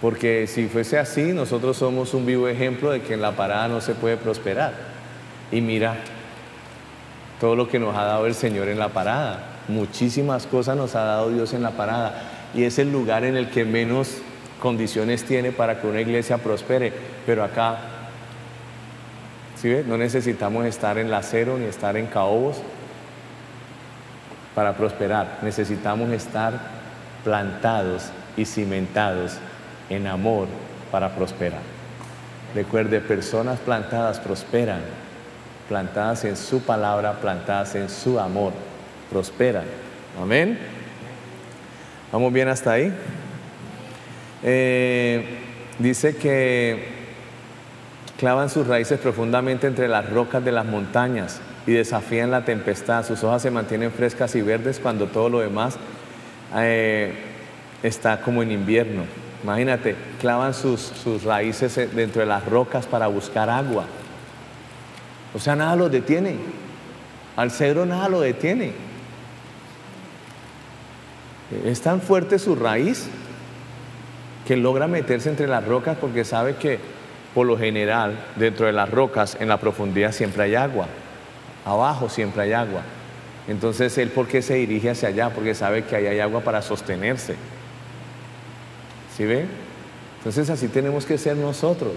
[0.00, 3.80] Porque si fuese así, nosotros somos un vivo ejemplo de que en la parada no
[3.80, 4.72] se puede prosperar.
[5.52, 5.96] Y mira
[7.40, 9.44] todo lo que nos ha dado el Señor en la parada.
[9.68, 12.22] Muchísimas cosas nos ha dado Dios en la parada.
[12.54, 14.18] Y es el lugar en el que menos
[14.60, 16.92] condiciones tiene para que una iglesia prospere.
[17.26, 17.78] Pero acá,
[19.56, 22.56] ¿sí No necesitamos estar en la cero ni estar en caobos
[24.60, 25.38] para prosperar.
[25.40, 26.52] Necesitamos estar
[27.24, 29.38] plantados y cimentados
[29.88, 30.48] en amor
[30.90, 31.62] para prosperar.
[32.54, 34.82] Recuerde, personas plantadas prosperan,
[35.66, 38.52] plantadas en su palabra, plantadas en su amor,
[39.10, 39.64] prosperan.
[40.20, 40.58] Amén.
[42.12, 42.92] ¿Vamos bien hasta ahí?
[44.42, 45.38] Eh,
[45.78, 46.86] dice que
[48.18, 51.40] clavan sus raíces profundamente entre las rocas de las montañas
[51.70, 53.06] y desafían la tempestad.
[53.06, 55.76] Sus hojas se mantienen frescas y verdes cuando todo lo demás
[56.56, 57.14] eh,
[57.80, 59.04] está como en invierno.
[59.44, 63.84] Imagínate, clavan sus, sus raíces dentro de las rocas para buscar agua.
[65.32, 66.34] O sea, nada lo detiene.
[67.36, 68.72] Al cedro nada lo detiene.
[71.64, 73.06] Es tan fuerte su raíz
[74.44, 76.80] que logra meterse entre las rocas porque sabe que
[77.32, 80.88] por lo general dentro de las rocas en la profundidad siempre hay agua.
[81.64, 82.82] Abajo siempre hay agua.
[83.48, 85.30] Entonces él, ¿por qué se dirige hacia allá?
[85.30, 87.34] Porque sabe que ahí hay agua para sostenerse.
[89.16, 89.46] ¿Sí ve?
[90.18, 91.94] Entonces así tenemos que ser nosotros.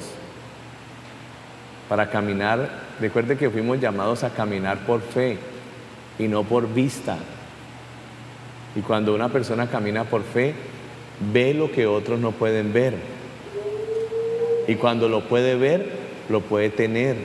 [1.90, 5.38] Para caminar, recuerde que fuimos llamados a caminar por fe
[6.18, 7.18] y no por vista.
[8.76, 10.56] Y cuando una persona camina por fe,
[11.32, 12.96] ve lo que otros no pueden ver.
[14.68, 15.92] Y cuando lo puede ver,
[16.30, 17.18] lo puede tener.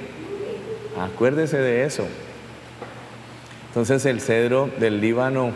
[1.01, 2.07] Acuérdese de eso.
[3.69, 5.53] Entonces el cedro del Líbano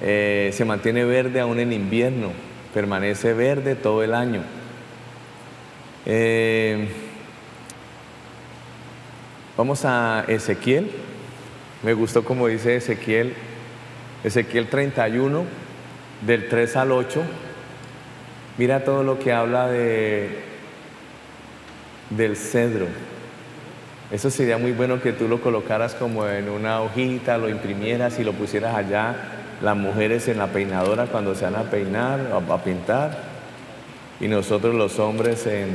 [0.00, 2.30] eh, se mantiene verde aún en invierno
[2.72, 4.42] permanece verde todo el año.
[6.06, 6.88] Eh,
[9.56, 10.90] vamos a Ezequiel.
[11.82, 13.34] Me gustó como dice Ezequiel,
[14.24, 15.44] Ezequiel 31,
[16.26, 17.22] del 3 al 8.
[18.58, 20.40] Mira todo lo que habla de,
[22.10, 22.86] del cedro.
[24.10, 28.24] Eso sería muy bueno que tú lo colocaras como en una hojita, lo imprimieras y
[28.24, 29.14] lo pusieras allá
[29.60, 33.18] las mujeres en la peinadora cuando se van a peinar, a, a pintar,
[34.20, 35.68] y nosotros los hombres en,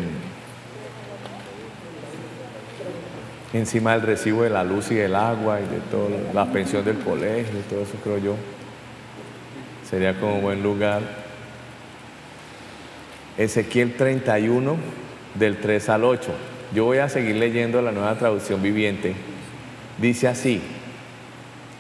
[3.54, 6.98] encima del recibo de la luz y del agua y de todo, la pensión del
[7.00, 8.36] colegio y todo eso creo yo.
[9.88, 11.02] Sería como buen lugar.
[13.38, 14.76] Ezequiel 31,
[15.36, 16.32] del 3 al 8.
[16.74, 19.16] Yo voy a seguir leyendo la nueva traducción viviente.
[20.00, 20.62] Dice así,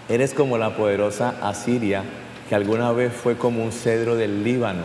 [0.09, 2.03] Eres como la poderosa Asiria,
[2.49, 4.83] que alguna vez fue como un cedro del Líbano,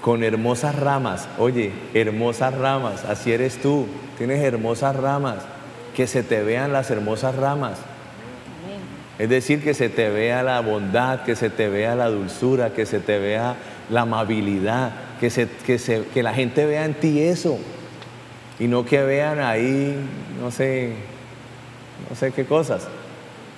[0.00, 1.28] con hermosas ramas.
[1.38, 3.86] Oye, hermosas ramas, así eres tú.
[4.16, 5.38] Tienes hermosas ramas,
[5.94, 7.78] que se te vean las hermosas ramas.
[9.18, 12.86] Es decir, que se te vea la bondad, que se te vea la dulzura, que
[12.86, 13.56] se te vea
[13.90, 17.58] la amabilidad, que, se, que, se, que la gente vea en ti eso.
[18.58, 19.96] Y no que vean ahí,
[20.40, 20.92] no sé,
[22.08, 22.88] no sé qué cosas.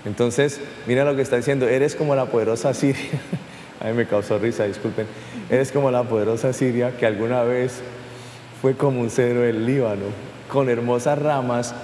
[0.04, 3.20] Entonces, mira lo que está diciendo, eres como la poderosa Siria.
[3.80, 5.06] A mí me causó risa, disculpen.
[5.48, 7.80] Eres como la poderosa Siria que alguna vez
[8.60, 10.06] fue como un cedro del Líbano,
[10.50, 11.74] con hermosas ramas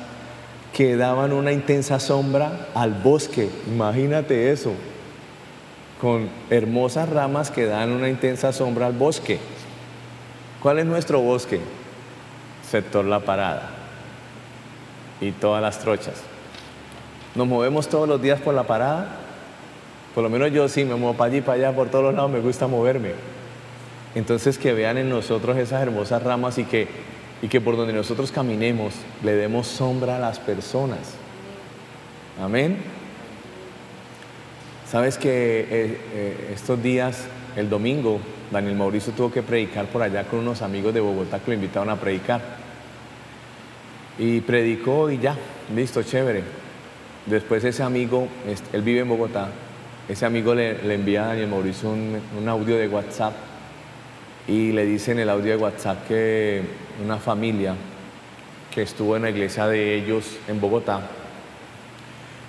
[0.75, 3.49] que daban una intensa sombra al bosque.
[3.67, 4.73] Imagínate eso,
[6.01, 9.39] con hermosas ramas que dan una intensa sombra al bosque.
[10.63, 11.61] ¿Cuál es nuestro bosque?
[12.71, 13.71] Sector La Parada
[15.21, 16.23] y todas las trochas.
[17.35, 19.09] Nos movemos todos los días por la parada.
[20.15, 22.31] Por lo menos yo sí me muevo para allí, para allá, por todos los lados,
[22.31, 23.13] me gusta moverme.
[24.15, 26.89] Entonces que vean en nosotros esas hermosas ramas y que,
[27.43, 31.13] y que por donde nosotros caminemos le demos sombra a las personas.
[32.43, 32.79] Amén.
[34.91, 37.25] Sabes que eh, eh, estos días,
[37.57, 41.51] el domingo, Daniel Mauricio tuvo que predicar por allá con unos amigos de Bogotá que
[41.51, 42.41] lo invitaron a predicar.
[44.19, 45.37] Y predicó y ya,
[45.75, 46.43] listo, chévere.
[47.27, 48.29] Después ese amigo,
[48.73, 49.49] él vive en Bogotá,
[50.09, 53.35] ese amigo le, envía a Daniel Mauricio un, un, audio de WhatsApp
[54.47, 56.63] y le dice en el audio de WhatsApp que
[57.05, 57.75] una familia
[58.73, 61.01] que estuvo en la iglesia de ellos en Bogotá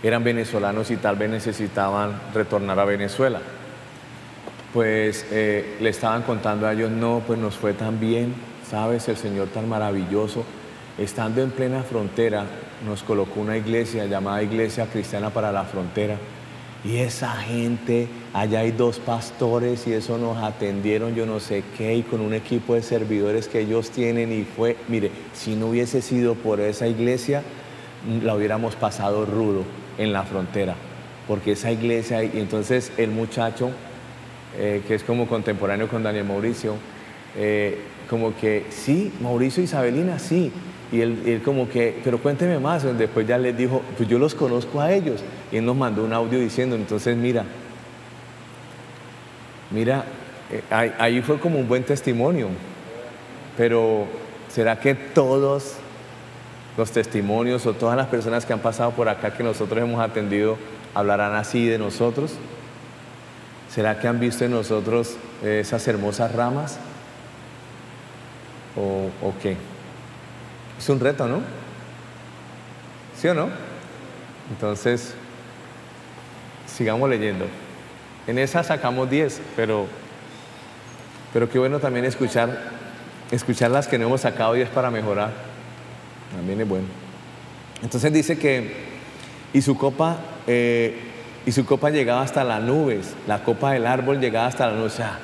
[0.04, 3.42] eran venezolanos y tal vez necesitaban retornar a Venezuela.
[4.74, 8.34] Pues eh, le estaban contando a ellos, no, pues nos fue tan bien,
[8.70, 10.44] sabes, el Señor tan maravilloso.
[10.98, 12.46] Estando en plena frontera,
[12.86, 16.18] nos colocó una iglesia llamada Iglesia Cristiana para la Frontera.
[16.84, 21.96] Y esa gente, allá hay dos pastores y eso nos atendieron yo no sé qué
[21.96, 26.02] y con un equipo de servidores que ellos tienen y fue, mire, si no hubiese
[26.02, 27.42] sido por esa iglesia,
[28.24, 29.64] la hubiéramos pasado rudo
[29.98, 30.76] en la frontera,
[31.28, 33.72] porque esa iglesia, y entonces el muchacho,
[34.58, 36.76] eh, que es como contemporáneo con Daniel Mauricio,
[37.38, 37.78] eh,
[38.10, 40.52] como que sí, Mauricio Isabelina, sí.
[40.91, 42.84] Y él, como que, pero cuénteme más.
[42.98, 45.22] Después ya les dijo, pues yo los conozco a ellos.
[45.52, 47.43] Y él nos mandó un audio diciendo, entonces mira,
[49.70, 50.06] mira,
[50.52, 50.63] eh,
[50.98, 52.48] ahí fue como un buen testimonio.
[53.58, 54.06] Pero
[54.50, 55.76] ¿será que todos
[56.78, 60.58] los testimonios o todas las personas que han pasado por acá que nosotros hemos atendido
[60.93, 62.38] hablarán así de nosotros?
[63.78, 66.80] ¿Será que han visto en nosotros esas hermosas ramas?
[68.76, 69.56] ¿O, o qué?
[70.80, 71.42] Es un reto, ¿no?
[73.22, 73.50] ¿Sí o no?
[74.50, 75.13] Entonces,
[76.66, 77.46] sigamos leyendo.
[78.26, 79.86] En esa sacamos 10, pero,
[81.32, 82.72] pero qué bueno también escuchar,
[83.30, 85.34] escuchar las que no hemos sacado 10 para mejorar.
[86.36, 86.88] También es bueno.
[87.84, 88.74] Entonces dice que,
[89.54, 91.07] y su copa, eh,
[91.48, 94.94] y su copa llegaba hasta las nubes, la copa del árbol llegaba hasta la nubes,
[94.94, 95.18] o sea,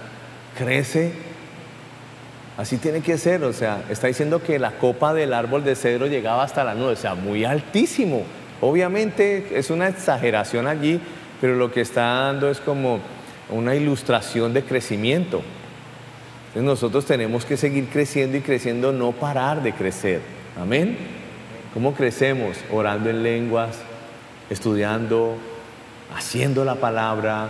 [0.58, 1.14] crece
[2.56, 6.06] Así tiene que ser, o sea, está diciendo que la copa del árbol de cedro
[6.06, 8.24] llegaba hasta la nube, o sea, muy altísimo.
[8.62, 11.00] Obviamente es una exageración allí,
[11.42, 13.00] pero lo que está dando es como
[13.50, 15.42] una ilustración de crecimiento.
[16.50, 20.22] Entonces nosotros tenemos que seguir creciendo y creciendo, no parar de crecer.
[20.62, 20.96] Amén.
[21.74, 22.58] ¿Cómo crecemos?
[22.72, 23.80] Orando en lenguas,
[24.52, 25.38] estudiando,
[26.16, 27.50] haciendo la palabra,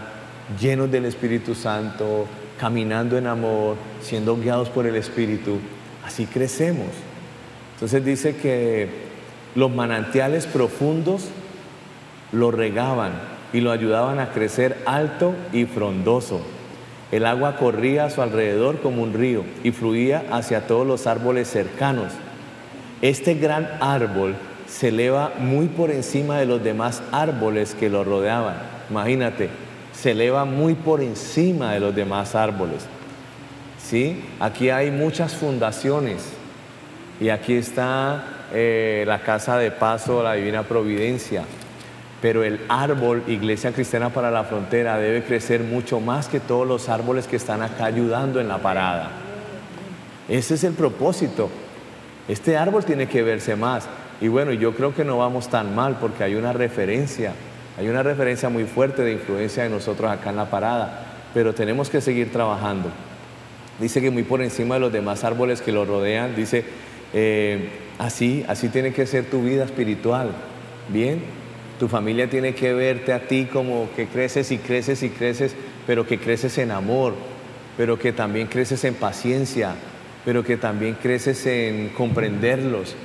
[0.60, 2.28] llenos del Espíritu Santo,
[2.60, 5.60] caminando en amor, siendo guiados por el Espíritu,
[6.06, 6.89] así crecemos.
[7.76, 8.89] Entonces dice que
[9.56, 11.30] los manantiales profundos
[12.32, 13.12] lo regaban
[13.52, 16.42] y lo ayudaban a crecer alto y frondoso.
[17.12, 21.48] El agua corría a su alrededor como un río y fluía hacia todos los árboles
[21.48, 22.12] cercanos.
[23.04, 24.36] Este gran árbol
[24.74, 28.56] se eleva muy por encima de los demás árboles que lo rodeaban.
[28.90, 29.50] Imagínate,
[29.94, 32.88] se eleva muy por encima de los demás árboles.
[33.78, 34.26] ¿Sí?
[34.40, 36.24] Aquí hay muchas fundaciones
[37.22, 41.44] y aquí está eh, la casa de paso, la divina providencia.
[42.20, 46.90] Pero el árbol, Iglesia Cristiana para la Frontera, debe crecer mucho más que todos los
[46.90, 49.12] árboles que están acá ayudando en la parada.
[50.28, 51.50] Ese es el propósito.
[52.28, 53.88] Este árbol tiene que verse más.
[54.24, 57.34] Y bueno, yo creo que no vamos tan mal porque hay una referencia
[57.78, 61.90] hay una referencia muy fuerte de influencia de nosotros acá en la parada, pero tenemos
[61.90, 62.90] que seguir trabajando.
[63.80, 66.64] Dice que muy por encima de los demás árboles que lo rodean, dice,
[67.14, 70.30] eh, así, así tiene que ser tu vida espiritual.
[70.90, 71.20] Bien,
[71.80, 75.56] tu familia tiene que verte a ti como que creces y creces y creces,
[75.88, 77.16] pero que creces en amor,
[77.76, 79.74] pero que también creces en paciencia,
[80.26, 82.96] pero que también creces en comprenderlos,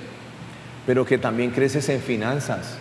[0.88, 2.78] pero que también creces en finanzas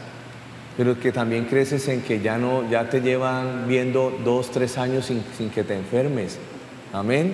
[0.78, 5.06] pero que también creces en que ya no, ya te llevan viendo dos, tres años
[5.06, 6.38] sin, que te enfermes.
[6.94, 7.34] Amén.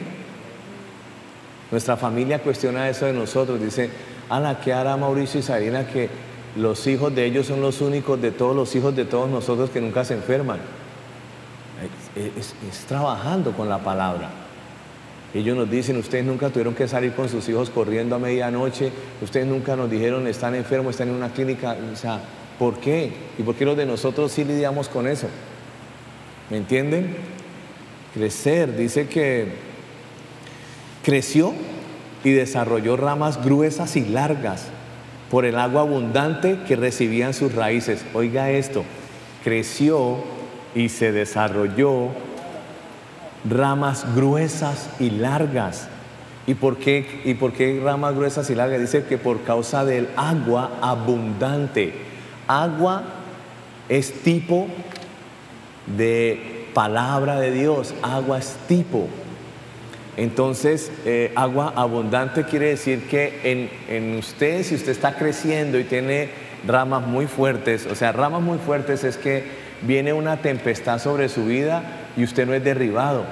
[1.69, 3.61] Nuestra familia cuestiona eso de nosotros.
[3.61, 3.89] Dice,
[4.29, 6.09] la ¿qué hará Mauricio y Sabina que
[6.55, 9.81] los hijos de ellos son los únicos de todos los hijos de todos nosotros que
[9.81, 10.59] nunca se enferman?
[12.15, 14.42] Es trabajando con la palabra.
[15.33, 19.47] Ellos nos dicen, ustedes nunca tuvieron que salir con sus hijos corriendo a medianoche, ustedes
[19.47, 21.75] nunca nos dijeron, están enfermos, están en una clínica.
[21.91, 22.21] O sea,
[22.59, 23.11] ¿Por qué?
[23.37, 25.27] ¿Y por qué los de nosotros sí lidiamos con eso?
[26.49, 27.15] ¿Me entienden?
[28.13, 29.47] Crecer, dice que
[31.03, 31.53] creció
[32.23, 34.67] y desarrolló ramas gruesas y largas
[35.31, 38.05] por el agua abundante que recibían sus raíces.
[38.13, 38.83] Oiga esto,
[39.43, 40.17] creció
[40.75, 42.09] y se desarrolló
[43.49, 45.87] ramas gruesas y largas.
[46.45, 48.81] ¿Y por, qué, ¿Y por qué ramas gruesas y largas?
[48.81, 51.93] Dice que por causa del agua abundante.
[52.47, 53.03] Agua
[53.87, 54.67] es tipo
[55.95, 59.07] de palabra de Dios, agua es tipo.
[60.17, 65.85] Entonces, eh, agua abundante quiere decir que en, en usted, si usted está creciendo y
[65.85, 66.29] tiene
[66.67, 69.43] ramas muy fuertes, o sea, ramas muy fuertes es que
[69.81, 73.25] viene una tempestad sobre su vida y usted no es derribado.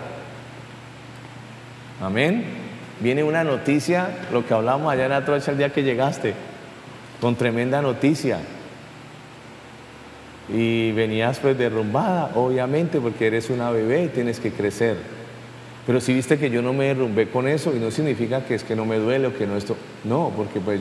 [2.02, 2.44] Amén.
[3.00, 6.34] Viene una noticia, lo que hablamos allá en la trocha el día que llegaste,
[7.20, 8.40] con tremenda noticia.
[10.50, 14.98] Y venías pues derrumbada, obviamente, porque eres una bebé y tienes que crecer.
[15.86, 18.64] Pero si viste que yo no me derrumbé con eso y no significa que es
[18.64, 19.76] que no me duele o que no esto.
[20.04, 20.80] No, porque pues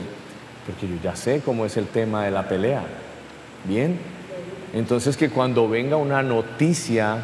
[0.65, 2.83] porque yo ya sé cómo es el tema de la pelea.
[3.65, 3.97] Bien.
[4.73, 7.17] Entonces que cuando venga una noticia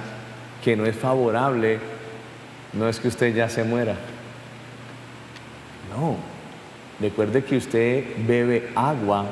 [0.68, 1.80] que no es favorable,
[2.74, 3.96] no es que usted ya se muera.
[5.96, 6.18] No.
[7.00, 9.24] Recuerde que usted bebe agua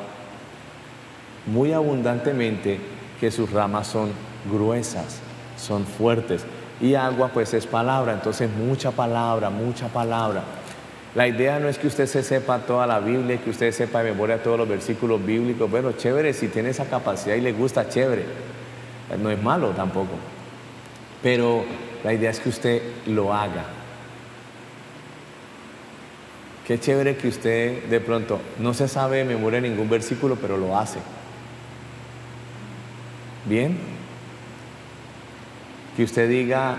[1.45, 2.79] muy abundantemente,
[3.19, 4.11] que sus ramas son
[4.49, 5.19] gruesas,
[5.57, 6.45] son fuertes.
[6.79, 10.41] Y agua pues es palabra, entonces mucha palabra, mucha palabra.
[11.15, 14.11] La idea no es que usted se sepa toda la Biblia, que usted sepa de
[14.11, 15.69] memoria todos los versículos bíblicos.
[15.69, 18.23] Bueno, chévere, si tiene esa capacidad y le gusta, chévere.
[19.21, 20.13] No es malo tampoco.
[21.26, 21.65] Pero
[22.03, 23.63] la idea es que usted lo haga.
[26.67, 30.78] Qué chévere que usted de pronto no se sabe de memoria ningún versículo, pero lo
[30.78, 30.99] hace.
[33.45, 33.76] Bien.
[35.97, 36.78] Que usted diga,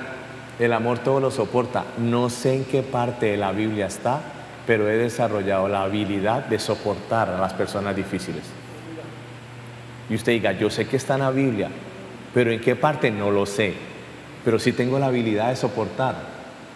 [0.61, 1.84] el amor todo lo soporta.
[1.99, 4.20] No sé en qué parte de la Biblia está,
[4.64, 8.44] pero he desarrollado la habilidad de soportar a las personas difíciles.
[10.09, 11.68] Y usted diga, yo sé que está en la Biblia,
[12.32, 13.74] pero en qué parte no lo sé,
[14.47, 16.14] pero sí tengo la habilidad de soportar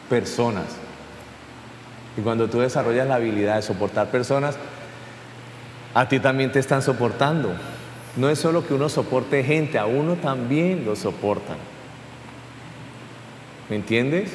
[0.08, 0.64] personas.
[2.18, 4.56] Y cuando tú desarrollas la habilidad de soportar personas,
[5.94, 7.52] a ti también te están soportando.
[8.16, 11.58] No es solo que uno soporte gente, a uno también lo soportan.
[13.68, 14.32] ¿Me entiendes?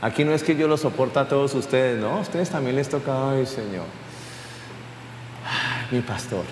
[0.00, 2.88] Aquí no es que yo lo soporte a todos ustedes, no, a ustedes también les
[2.88, 3.84] toca, ay Señor,
[5.90, 6.44] mi pastor,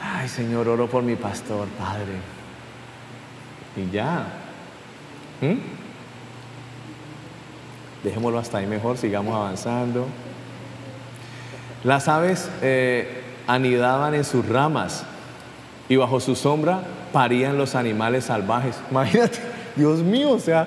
[0.00, 2.41] ay Señor, oro por mi pastor, Padre.
[3.76, 4.26] Y ya.
[5.40, 5.58] ¿Mm?
[8.04, 10.06] Dejémoslo hasta ahí mejor, sigamos avanzando.
[11.84, 15.04] Las aves eh, anidaban en sus ramas
[15.88, 18.76] y bajo su sombra parían los animales salvajes.
[18.90, 19.38] Imagínate.
[19.76, 20.66] Dios mío, o sea,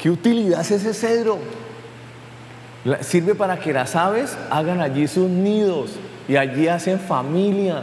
[0.00, 1.38] ¿qué utilidad es ese cedro?
[3.00, 5.92] Sirve para que las aves hagan allí sus nidos
[6.28, 7.82] y allí hacen familia.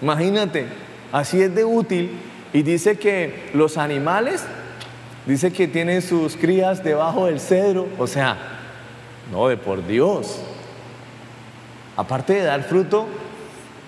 [0.00, 0.66] Imagínate,
[1.12, 2.10] así es de útil.
[2.54, 4.44] Y dice que los animales,
[5.26, 7.88] dice que tienen sus crías debajo del cedro.
[7.98, 8.38] O sea,
[9.32, 10.38] no, de por Dios.
[11.96, 13.06] Aparte de dar fruto,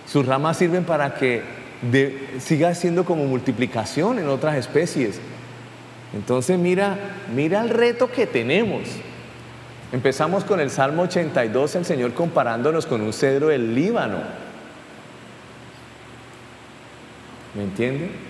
[0.05, 1.45] sus ramas sirven para que
[2.41, 5.21] siga siendo como multiplicación en otras especies.
[6.12, 6.99] Entonces mira,
[7.33, 8.83] mira el reto que tenemos.
[9.93, 14.19] Empezamos con el Salmo 82, el Señor comparándonos con un cedro del Líbano.
[17.55, 18.26] ¿Me entiende?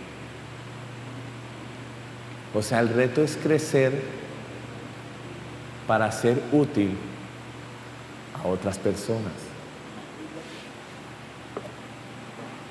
[2.55, 3.93] O sea, el reto es crecer
[5.87, 6.97] para ser útil
[8.43, 9.33] a otras personas.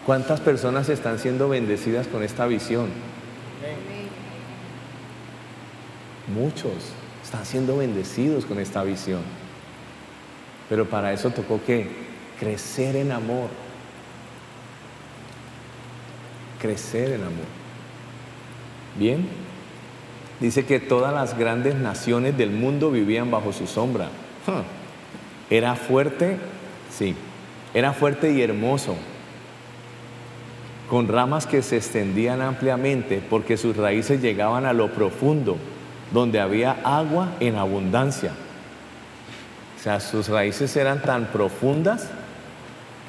[0.05, 2.89] ¿Cuántas personas están siendo bendecidas con esta visión?
[6.33, 6.73] Muchos
[7.23, 9.21] están siendo bendecidos con esta visión.
[10.69, 11.89] Pero para eso tocó que
[12.39, 13.49] crecer en amor.
[16.59, 17.45] Crecer en amor.
[18.97, 19.44] Bien.
[20.39, 24.09] Dice que todas las grandes naciones del mundo vivían bajo su sombra.
[25.49, 26.37] Era fuerte,
[26.91, 27.15] sí.
[27.73, 28.95] Era fuerte y hermoso,
[30.89, 35.57] con ramas que se extendían ampliamente porque sus raíces llegaban a lo profundo
[36.13, 38.31] donde había agua en abundancia.
[39.77, 42.09] O sea, sus raíces eran tan profundas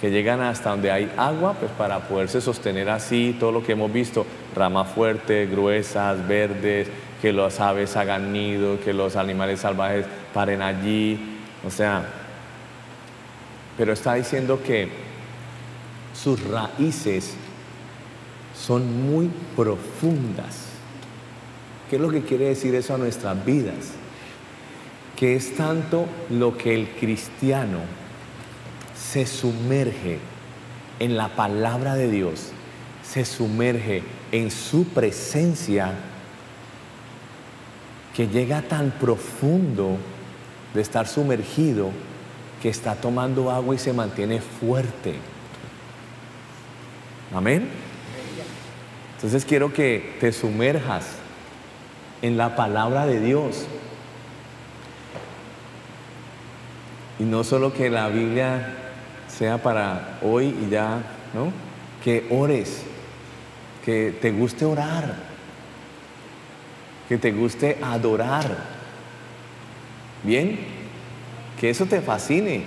[0.01, 3.93] que llegan hasta donde hay agua, pues para poderse sostener así todo lo que hemos
[3.93, 4.27] visto,
[4.57, 6.89] ramas fuertes, gruesas, verdes,
[7.21, 12.05] que las aves hagan nido, que los animales salvajes paren allí, o sea,
[13.77, 14.89] pero está diciendo que
[16.15, 17.35] sus raíces
[18.55, 20.67] son muy profundas.
[21.91, 23.93] ¿Qué es lo que quiere decir eso a nuestras vidas?
[25.15, 27.81] Que es tanto lo que el cristiano
[28.97, 30.19] se sumerge
[30.99, 32.51] en la palabra de Dios,
[33.03, 34.03] se sumerge
[34.33, 35.93] en su presencia
[38.15, 39.99] que llega tan profundo
[40.73, 41.91] de estar sumergido
[42.63, 45.17] que está tomando agua y se mantiene fuerte.
[47.35, 47.69] Amén.
[49.17, 51.07] Entonces quiero que te sumerjas
[52.23, 53.67] en la palabra de Dios.
[57.19, 58.75] Y no solo que la Biblia
[59.29, 61.03] sea para hoy y ya,
[61.35, 61.51] ¿no?
[62.05, 62.83] Que ores,
[63.87, 65.15] que te guste orar,
[67.09, 68.57] que te guste adorar.
[70.25, 70.59] Bien,
[71.61, 72.65] que eso te fascine,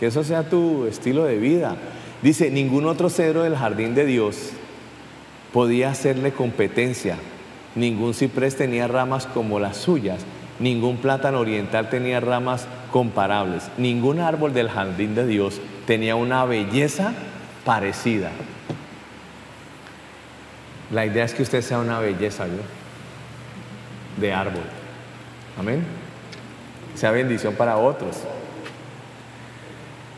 [0.00, 1.76] que eso sea tu estilo de vida.
[2.20, 4.50] Dice, ningún otro cedro del jardín de Dios
[5.52, 7.16] podía hacerle competencia.
[7.76, 10.26] Ningún ciprés tenía ramas como las suyas.
[10.58, 13.70] Ningún plátano oriental tenía ramas comparables.
[13.78, 17.12] Ningún árbol del jardín de Dios tenía una belleza
[17.64, 18.32] parecida.
[20.90, 22.46] La idea es que usted sea una belleza
[24.16, 24.62] de árbol.
[25.58, 25.84] Amén.
[26.94, 28.16] Sea bendición para otros.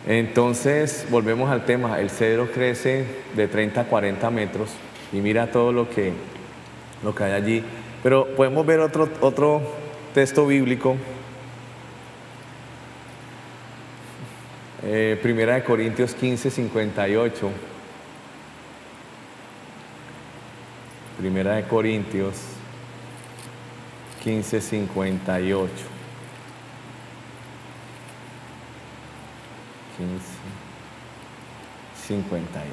[0.06, 2.00] Entonces, volvemos al tema.
[2.00, 4.70] El cedro crece de 30 a 40 metros
[5.12, 6.12] y mira todo lo que,
[7.02, 7.64] lo que hay allí.
[8.02, 9.62] Pero podemos ver otro, otro
[10.14, 10.96] texto bíblico.
[14.84, 17.50] Eh, primera de Corintios 15, 58.
[21.18, 22.36] Primera de Corintios
[24.22, 25.72] 15, 58.
[29.96, 30.24] 15,
[32.06, 32.68] 58.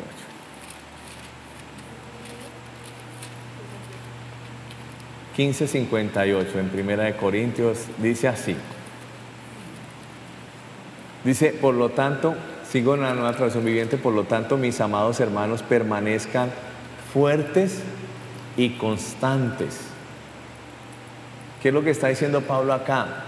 [5.36, 7.88] ...1558 en Primera de Corintios...
[7.98, 8.56] ...dice así...
[11.26, 12.36] ...dice, por lo tanto...
[12.70, 13.98] ...sigo en la nueva traducción viviente...
[13.98, 15.62] ...por lo tanto, mis amados hermanos...
[15.62, 16.52] ...permanezcan
[17.12, 17.82] fuertes
[18.58, 19.82] y constantes.
[21.62, 23.24] ¿Qué es lo que está diciendo Pablo acá?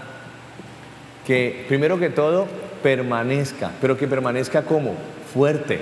[1.26, 2.46] Que primero que todo
[2.82, 4.94] permanezca, pero que permanezca como
[5.32, 5.80] fuerte.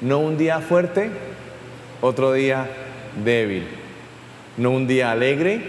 [0.00, 1.10] No un día fuerte,
[2.00, 2.68] otro día
[3.24, 3.66] débil.
[4.56, 5.62] No un día alegre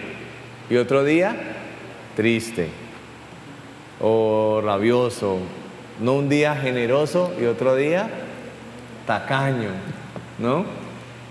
[0.69, 1.35] y otro día
[2.15, 2.69] triste
[4.01, 5.39] o rabioso.
[5.99, 8.09] No un día generoso y otro día
[9.07, 9.69] tacaño,
[10.39, 10.84] ¿no?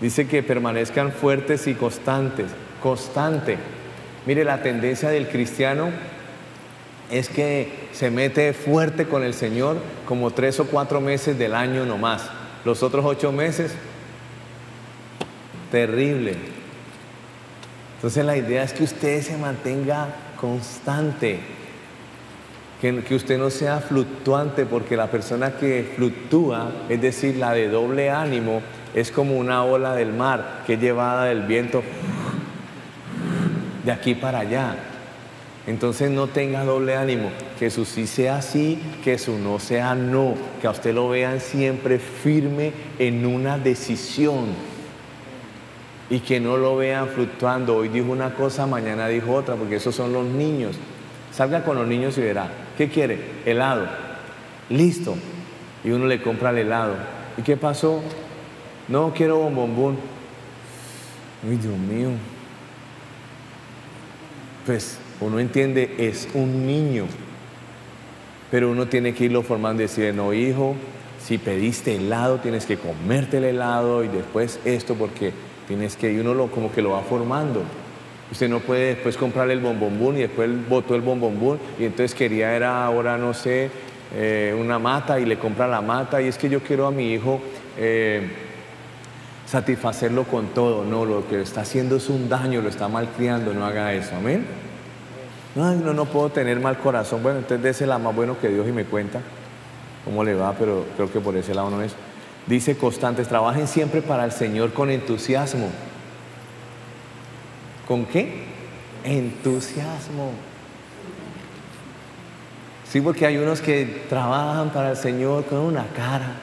[0.05, 2.49] Dice que permanezcan fuertes y constantes,
[2.83, 3.57] constante.
[4.27, 5.89] Mire, la tendencia del cristiano
[7.11, 11.87] es que se mete fuerte con el Señor como tres o cuatro meses del año
[11.87, 12.29] nomás.
[12.67, 13.73] Los otros ocho meses,
[15.71, 16.35] terrible.
[17.97, 21.41] Entonces la idea es que usted se mantenga constante,
[22.81, 28.11] que, usted no sea fluctuante, porque la persona que fluctúa, es decir, la de doble
[28.11, 28.61] ánimo,
[28.95, 31.83] es como una ola del mar que es llevada del viento
[33.85, 34.77] de aquí para allá.
[35.66, 40.35] Entonces no tenga doble ánimo, que su sí sea sí, que su no sea no,
[40.61, 44.49] que a usted lo vean siempre firme en una decisión
[46.11, 47.77] y que no lo vean fluctuando.
[47.77, 50.77] Hoy dijo una cosa, mañana dijo otra, porque esos son los niños.
[51.33, 53.18] Salga con los niños y verá, ¿qué quiere?
[53.45, 53.87] Helado.
[54.70, 55.16] Listo.
[55.85, 56.95] Y uno le compra el helado.
[57.37, 58.01] ¿Y qué pasó?
[58.89, 59.97] No quiero bombombón.
[61.49, 62.11] Ay, Dios mío.
[64.66, 67.07] Pues uno entiende, es un niño.
[68.51, 70.75] Pero uno tiene que irlo formando y decirle, no, hijo,
[71.22, 75.33] si pediste helado, tienes que comerte el helado y después esto, porque
[75.66, 77.62] tienes que, y uno lo, como que lo va formando.
[78.31, 82.57] Usted no puede después comprarle el bombombón y después botó el bombombón y entonces quería,
[82.57, 83.70] era ahora, no sé,
[84.14, 87.12] eh, una mata y le compra la mata y es que yo quiero a mi
[87.12, 87.41] hijo.
[87.77, 88.29] Eh,
[89.47, 90.85] satisfacerlo con todo.
[90.85, 94.16] No, lo que está haciendo es un daño, lo está malcriando, no haga eso.
[94.16, 94.45] Amén.
[95.55, 97.22] No, no, no puedo tener mal corazón.
[97.22, 99.20] Bueno, entonces de ese lado más bueno que Dios y me cuenta
[100.05, 101.95] cómo le va, pero creo que por ese lado no es.
[102.47, 105.70] Dice constantes, trabajen siempre para el Señor con entusiasmo.
[107.87, 108.45] ¿Con qué?
[109.05, 110.30] Entusiasmo.
[112.89, 116.37] Sí, porque hay unos que trabajan para el Señor con una cara.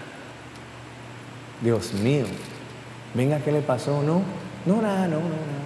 [1.62, 2.26] Dios mío,
[3.14, 4.04] venga, ¿qué le pasó?
[4.04, 4.22] No,
[4.66, 5.62] no, nada, no, no, nada.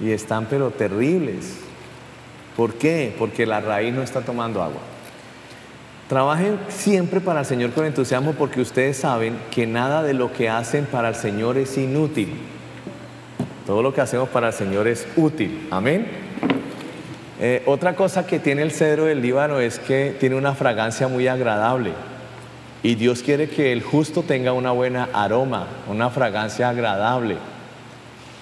[0.00, 1.56] Y están pero terribles.
[2.56, 3.14] ¿Por qué?
[3.18, 4.80] Porque la raíz no está tomando agua.
[6.08, 10.50] Trabajen siempre para el Señor con entusiasmo porque ustedes saben que nada de lo que
[10.50, 12.36] hacen para el Señor es inútil.
[13.66, 15.68] Todo lo que hacemos para el Señor es útil.
[15.70, 16.06] Amén.
[17.40, 21.28] Eh, otra cosa que tiene el cedro del Líbano es que tiene una fragancia muy
[21.28, 21.92] agradable.
[22.82, 27.36] Y Dios quiere que el justo tenga una buena aroma, una fragancia agradable.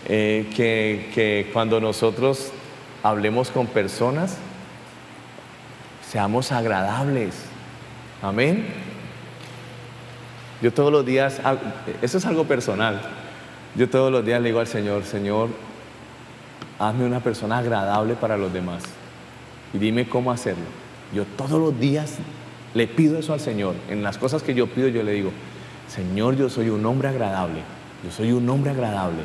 [0.08, 2.50] Eh, que, que cuando nosotros
[3.02, 4.38] hablemos con personas,
[6.10, 7.34] seamos agradables.
[8.22, 8.66] Amén.
[10.62, 11.40] Yo todos los días,
[12.02, 13.00] eso es algo personal,
[13.76, 15.48] yo todos los días le digo al Señor, Señor,
[16.78, 18.82] hazme una persona agradable para los demás
[19.72, 20.64] y dime cómo hacerlo.
[21.14, 22.16] Yo todos los días
[22.74, 23.74] le pido eso al Señor.
[23.88, 25.30] En las cosas que yo pido yo le digo,
[25.88, 27.60] Señor, yo soy un hombre agradable,
[28.04, 29.22] yo soy un hombre agradable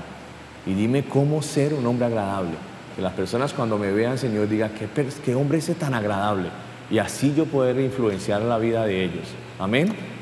[0.65, 2.53] y dime cómo ser un hombre agradable.
[2.95, 4.87] Que las personas cuando me vean, Señor, digan, ¿qué,
[5.23, 6.49] qué hombre es tan agradable?
[6.89, 9.27] Y así yo poder influenciar la vida de ellos.
[9.59, 10.14] Amén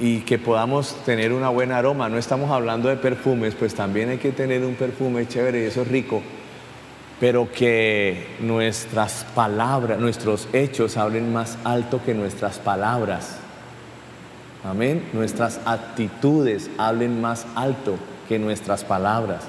[0.00, 2.08] y que podamos tener una buena aroma.
[2.08, 5.82] No estamos hablando de perfumes, pues también hay que tener un perfume chévere y eso
[5.82, 6.22] es rico,
[7.20, 13.36] pero que nuestras palabras, nuestros hechos hablen más alto que nuestras palabras.
[14.64, 15.06] Amén.
[15.12, 17.96] Nuestras actitudes hablen más alto
[18.26, 19.44] que nuestras palabras.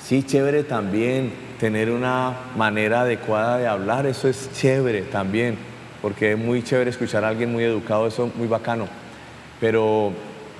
[0.00, 5.56] Sí, chévere también tener una manera adecuada de hablar, eso es chévere también,
[6.00, 8.99] porque es muy chévere escuchar a alguien muy educado, eso es muy bacano
[9.60, 10.12] pero,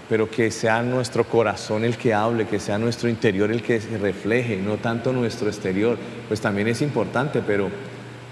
[0.09, 3.97] pero que sea nuestro corazón el que hable, que sea nuestro interior el que se
[3.99, 5.97] refleje, no tanto nuestro exterior.
[6.29, 7.71] Pues también es importante, pero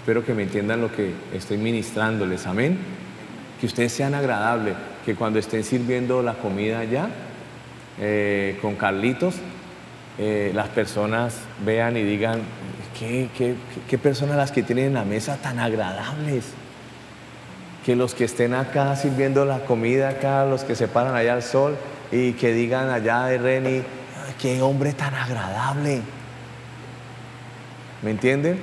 [0.01, 2.47] espero que me entiendan lo que estoy ministrándoles.
[2.47, 2.79] Amén.
[3.61, 7.09] Que ustedes sean agradables, que cuando estén sirviendo la comida allá
[7.99, 9.37] eh, con Carlitos,
[10.19, 12.41] eh, las personas vean y digan,
[12.99, 13.55] ¿qué, qué,
[13.89, 16.53] qué personas las que tienen en la mesa tan agradables?
[17.89, 21.43] Que los que estén acá sirviendo la comida acá, los que se paran allá al
[21.43, 21.75] sol
[22.13, 23.83] y que digan allá de Reni,
[24.39, 26.03] qué hombre tan agradable.
[28.03, 28.59] ¿Me entienden?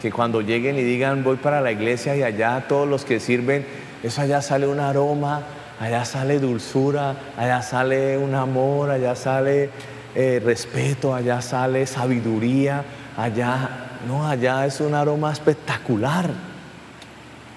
[0.00, 3.66] Que cuando lleguen y digan voy para la iglesia y allá todos los que sirven,
[4.00, 5.42] eso allá sale un aroma,
[5.80, 9.70] allá sale dulzura, allá sale un amor, allá sale
[10.14, 12.84] eh, respeto, allá sale sabiduría,
[13.16, 16.30] allá, no, allá es un aroma espectacular.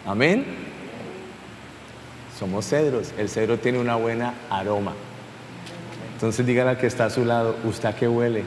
[0.07, 0.64] Amén.
[2.37, 3.13] Somos cedros.
[3.17, 4.93] El cedro tiene una buena aroma.
[6.13, 8.43] Entonces dígale al que está a su lado, ¿usted a qué huele?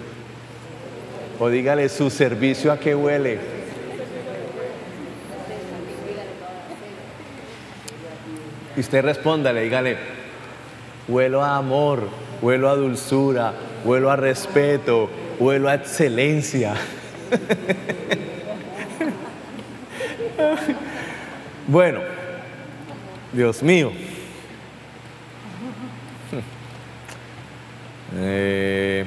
[1.38, 3.38] O dígale, ¿su servicio a qué huele?
[8.76, 9.96] Y usted respóndale, dígale,
[11.08, 12.08] huelo a amor,
[12.42, 15.08] huelo a dulzura, huelo a respeto,
[15.38, 16.74] huelo a excelencia.
[21.66, 22.17] bueno.
[23.32, 23.92] Dios mío.
[28.16, 29.04] Eh,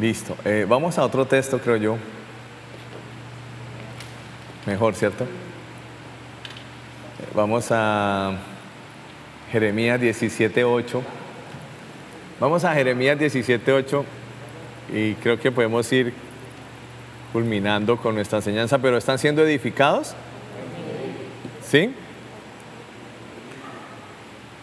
[0.00, 0.36] listo.
[0.44, 1.96] Eh, vamos a otro texto, creo yo.
[4.66, 5.26] Mejor, ¿cierto?
[7.34, 8.36] Vamos a
[9.52, 11.00] Jeremías 17.8.
[12.40, 14.04] Vamos a Jeremías 17.8
[14.92, 16.12] y creo que podemos ir
[17.32, 20.14] culminando con nuestra enseñanza, pero ¿están siendo edificados?
[21.62, 21.94] ¿Sí?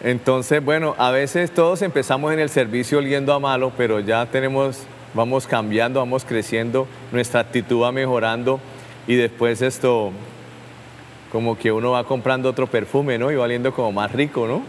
[0.02, 4.84] Entonces, bueno, a veces todos empezamos en el servicio oliendo a malo, pero ya tenemos,
[5.12, 8.60] vamos cambiando, vamos creciendo, nuestra actitud va mejorando
[9.06, 10.12] y después esto,
[11.30, 13.30] como que uno va comprando otro perfume, ¿no?
[13.30, 14.62] Y va oliendo como más rico, ¿no?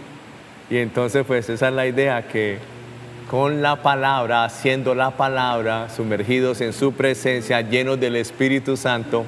[0.69, 2.57] Y entonces, pues esa es la idea, que
[3.31, 9.23] con la palabra, haciendo la palabra, sumergidos en su presencia, llenos del Espíritu Santo,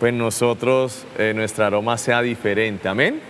[0.00, 2.88] pues nosotros, eh, nuestra aroma sea diferente.
[2.88, 3.20] Amén.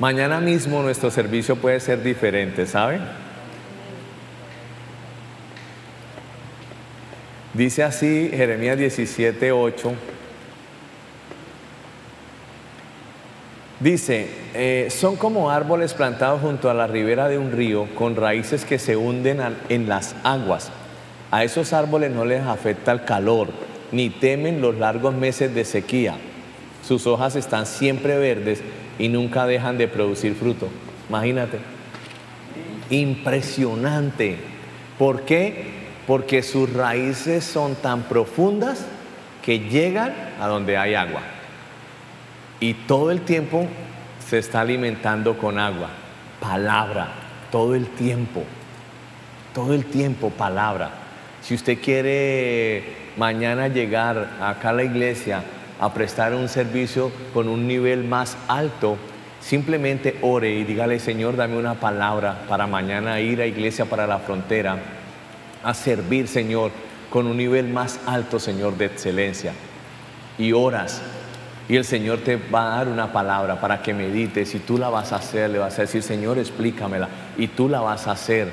[0.00, 2.98] Mañana mismo nuestro servicio puede ser diferente, ¿sabe?
[7.54, 9.92] Dice así Jeremías 17, 8.
[13.80, 18.64] Dice, eh, son como árboles plantados junto a la ribera de un río con raíces
[18.64, 20.72] que se hunden en las aguas.
[21.30, 23.50] A esos árboles no les afecta el calor,
[23.92, 26.16] ni temen los largos meses de sequía.
[26.84, 28.62] Sus hojas están siempre verdes
[28.98, 30.68] y nunca dejan de producir fruto.
[31.08, 31.58] Imagínate.
[32.90, 34.38] Impresionante.
[34.98, 35.66] ¿Por qué?
[36.04, 38.84] Porque sus raíces son tan profundas
[39.40, 41.37] que llegan a donde hay agua
[42.60, 43.66] y todo el tiempo
[44.28, 45.88] se está alimentando con agua.
[46.40, 47.08] Palabra,
[47.50, 48.44] todo el tiempo.
[49.54, 50.90] Todo el tiempo, palabra.
[51.40, 52.82] Si usted quiere
[53.16, 55.42] mañana llegar acá a la iglesia
[55.80, 58.96] a prestar un servicio con un nivel más alto,
[59.40, 64.18] simplemente ore y dígale, Señor, dame una palabra para mañana ir a iglesia para la
[64.18, 64.78] frontera
[65.62, 66.70] a servir, Señor,
[67.10, 69.52] con un nivel más alto, Señor, de excelencia.
[70.38, 71.02] Y oras.
[71.68, 74.54] Y el Señor te va a dar una palabra para que medites.
[74.54, 77.08] Y tú la vas a hacer, le vas a decir, Señor, explícamela.
[77.36, 78.50] Y tú la vas a hacer.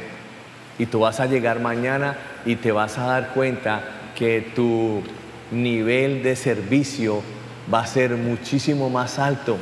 [0.77, 3.81] Y tú vas a llegar mañana y te vas a dar cuenta
[4.15, 5.01] que tu
[5.51, 7.23] nivel de servicio
[7.73, 9.57] va a ser muchísimo más alto.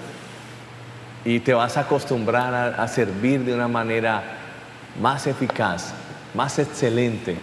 [1.23, 4.23] Y te vas a acostumbrar a, a servir de una manera
[4.99, 5.93] más eficaz,
[6.33, 7.37] más excelente.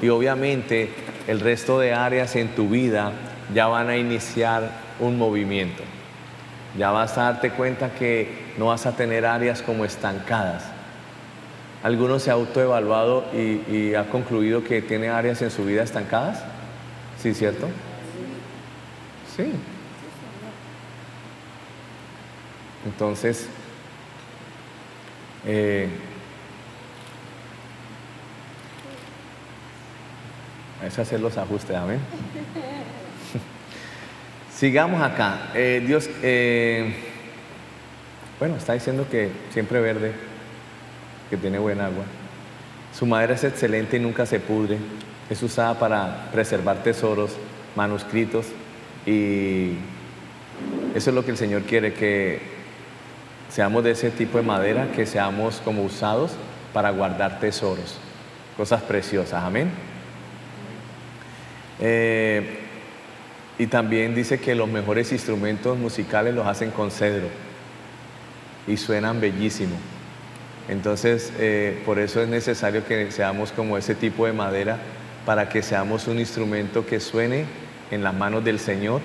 [0.00, 0.90] Y obviamente
[1.26, 3.10] el resto de áreas en tu vida
[3.52, 5.82] ya van a iniciar un movimiento.
[6.76, 10.64] Ya vas a darte cuenta que no vas a tener áreas como estancadas.
[11.82, 16.42] ¿Alguno se ha autoevaluado y, y ha concluido que tiene áreas en su vida estancadas?
[17.22, 17.68] ¿Sí, cierto?
[19.36, 19.52] Sí.
[22.84, 23.48] Entonces,
[25.46, 25.88] eh,
[30.84, 32.00] es hacer los ajustes, amén.
[34.58, 35.50] Sigamos acá.
[35.54, 36.92] Eh, Dios, eh,
[38.40, 40.10] bueno, está diciendo que siempre verde,
[41.30, 42.02] que tiene buena agua.
[42.92, 44.78] Su madera es excelente y nunca se pudre.
[45.30, 47.36] Es usada para preservar tesoros,
[47.76, 48.46] manuscritos
[49.06, 49.74] y
[50.92, 52.40] eso es lo que el Señor quiere, que
[53.50, 56.32] seamos de ese tipo de madera, que seamos como usados
[56.72, 57.96] para guardar tesoros,
[58.56, 59.40] cosas preciosas.
[59.44, 59.70] Amén.
[61.78, 62.64] Eh,
[63.58, 67.26] y también dice que los mejores instrumentos musicales los hacen con cedro
[68.66, 69.74] y suenan bellísimo.
[70.68, 74.78] Entonces, eh, por eso es necesario que seamos como ese tipo de madera
[75.26, 77.46] para que seamos un instrumento que suene
[77.90, 79.00] en las manos del Señor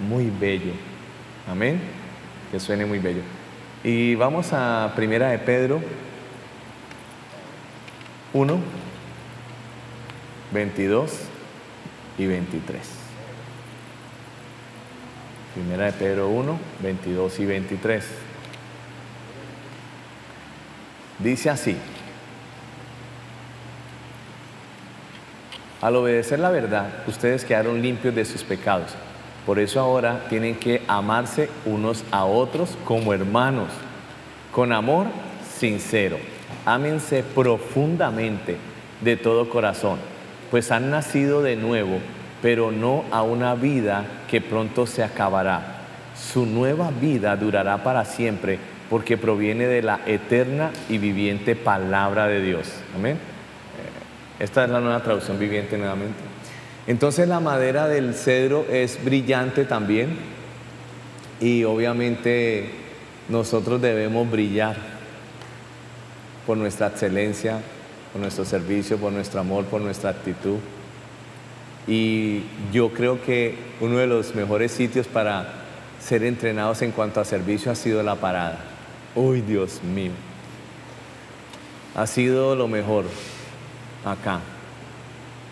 [0.00, 0.72] muy bello.
[1.48, 1.80] Amén.
[2.50, 3.22] Que suene muy bello.
[3.84, 5.80] Y vamos a Primera de Pedro
[8.32, 8.58] 1,
[10.52, 11.12] 22
[12.18, 13.03] y 23.
[15.54, 18.04] Primera de Pedro 1, 22 y 23.
[21.20, 21.76] Dice así,
[25.80, 28.90] al obedecer la verdad, ustedes quedaron limpios de sus pecados.
[29.46, 33.68] Por eso ahora tienen que amarse unos a otros como hermanos,
[34.50, 35.06] con amor
[35.56, 36.18] sincero.
[36.64, 38.56] Ámense profundamente
[39.02, 39.98] de todo corazón,
[40.50, 42.00] pues han nacido de nuevo,
[42.44, 45.78] pero no a una vida que pronto se acabará.
[46.14, 48.58] Su nueva vida durará para siempre
[48.90, 52.68] porque proviene de la eterna y viviente palabra de Dios.
[52.94, 53.16] Amén.
[54.38, 56.18] Esta es la nueva traducción viviente nuevamente.
[56.86, 60.14] Entonces la madera del cedro es brillante también
[61.40, 62.68] y obviamente
[63.30, 64.76] nosotros debemos brillar
[66.46, 67.60] por nuestra excelencia,
[68.12, 70.58] por nuestro servicio, por nuestro amor, por nuestra actitud.
[71.86, 75.64] Y yo creo que uno de los mejores sitios para
[76.00, 78.58] ser entrenados en cuanto a servicio ha sido la parada.
[79.14, 80.12] Uy, Dios mío.
[81.94, 83.04] Ha sido lo mejor
[84.04, 84.40] acá,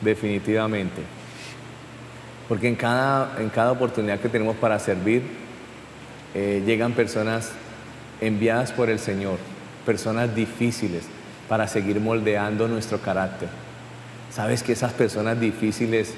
[0.01, 1.03] definitivamente.
[2.49, 5.23] Porque en cada, en cada oportunidad que tenemos para servir,
[6.35, 7.53] eh, llegan personas
[8.21, 9.39] enviadas por el Señor,
[9.87, 11.05] personas difíciles
[11.49, 13.49] para seguir moldeando nuestro carácter.
[14.35, 16.15] ¿Sabes que esas personas difíciles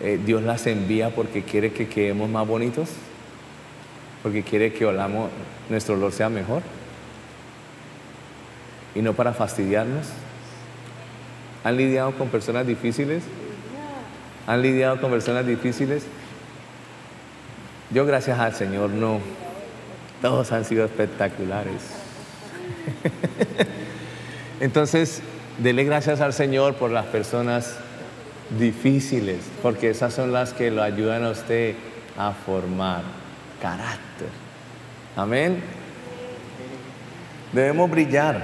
[0.00, 2.90] eh, Dios las envía porque quiere que quedemos más bonitos?
[4.22, 5.30] Porque quiere que olamos,
[5.70, 6.62] nuestro olor sea mejor.
[8.94, 10.08] Y no para fastidiarnos.
[11.64, 13.22] ¿Han lidiado con personas difíciles?
[14.46, 16.04] ¿Han lidiado con personas difíciles?
[17.90, 19.20] Yo gracias al Señor no.
[20.20, 21.82] Todos han sido espectaculares.
[24.60, 25.22] Entonces,
[25.58, 27.76] dele gracias al Señor por las personas
[28.58, 31.74] difíciles, porque esas son las que lo ayudan a usted
[32.16, 33.02] a formar
[33.60, 34.28] carácter.
[35.16, 35.62] Amén.
[37.52, 38.42] Debemos brillar,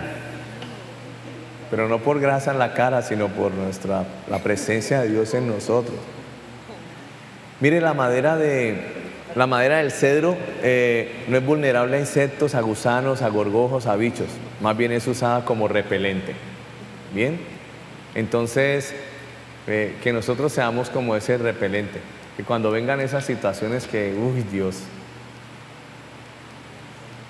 [1.70, 5.48] pero no por grasa en la cara, sino por nuestra la presencia de Dios en
[5.48, 5.96] nosotros.
[7.60, 9.02] Mire la madera de
[9.34, 13.96] la madera del cedro eh, no es vulnerable a insectos, a gusanos, a gorgojos, a
[13.96, 14.26] bichos.
[14.60, 16.34] Más bien es usada como repelente.
[17.14, 17.38] Bien.
[18.14, 18.94] Entonces
[19.66, 22.00] eh, que nosotros seamos como ese repelente.
[22.36, 24.78] Que cuando vengan esas situaciones que, uy Dios,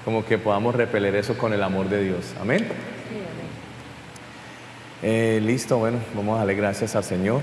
[0.04, 2.32] como que podamos repeler eso con el amor de Dios.
[2.40, 2.66] Amén.
[5.02, 7.42] Eh, listo, bueno, vamos a darle gracias al Señor.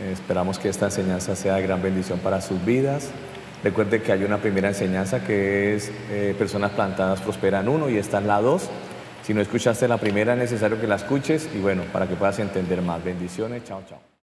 [0.00, 3.10] Eh, esperamos que esta enseñanza sea de gran bendición para sus vidas.
[3.62, 5.90] Recuerde que hay una primera enseñanza que es
[6.36, 8.68] personas plantadas prosperan uno y esta es la dos.
[9.24, 12.38] Si no escuchaste la primera, es necesario que la escuches y bueno, para que puedas
[12.40, 13.02] entender más.
[13.02, 13.98] Bendiciones, chao, chao.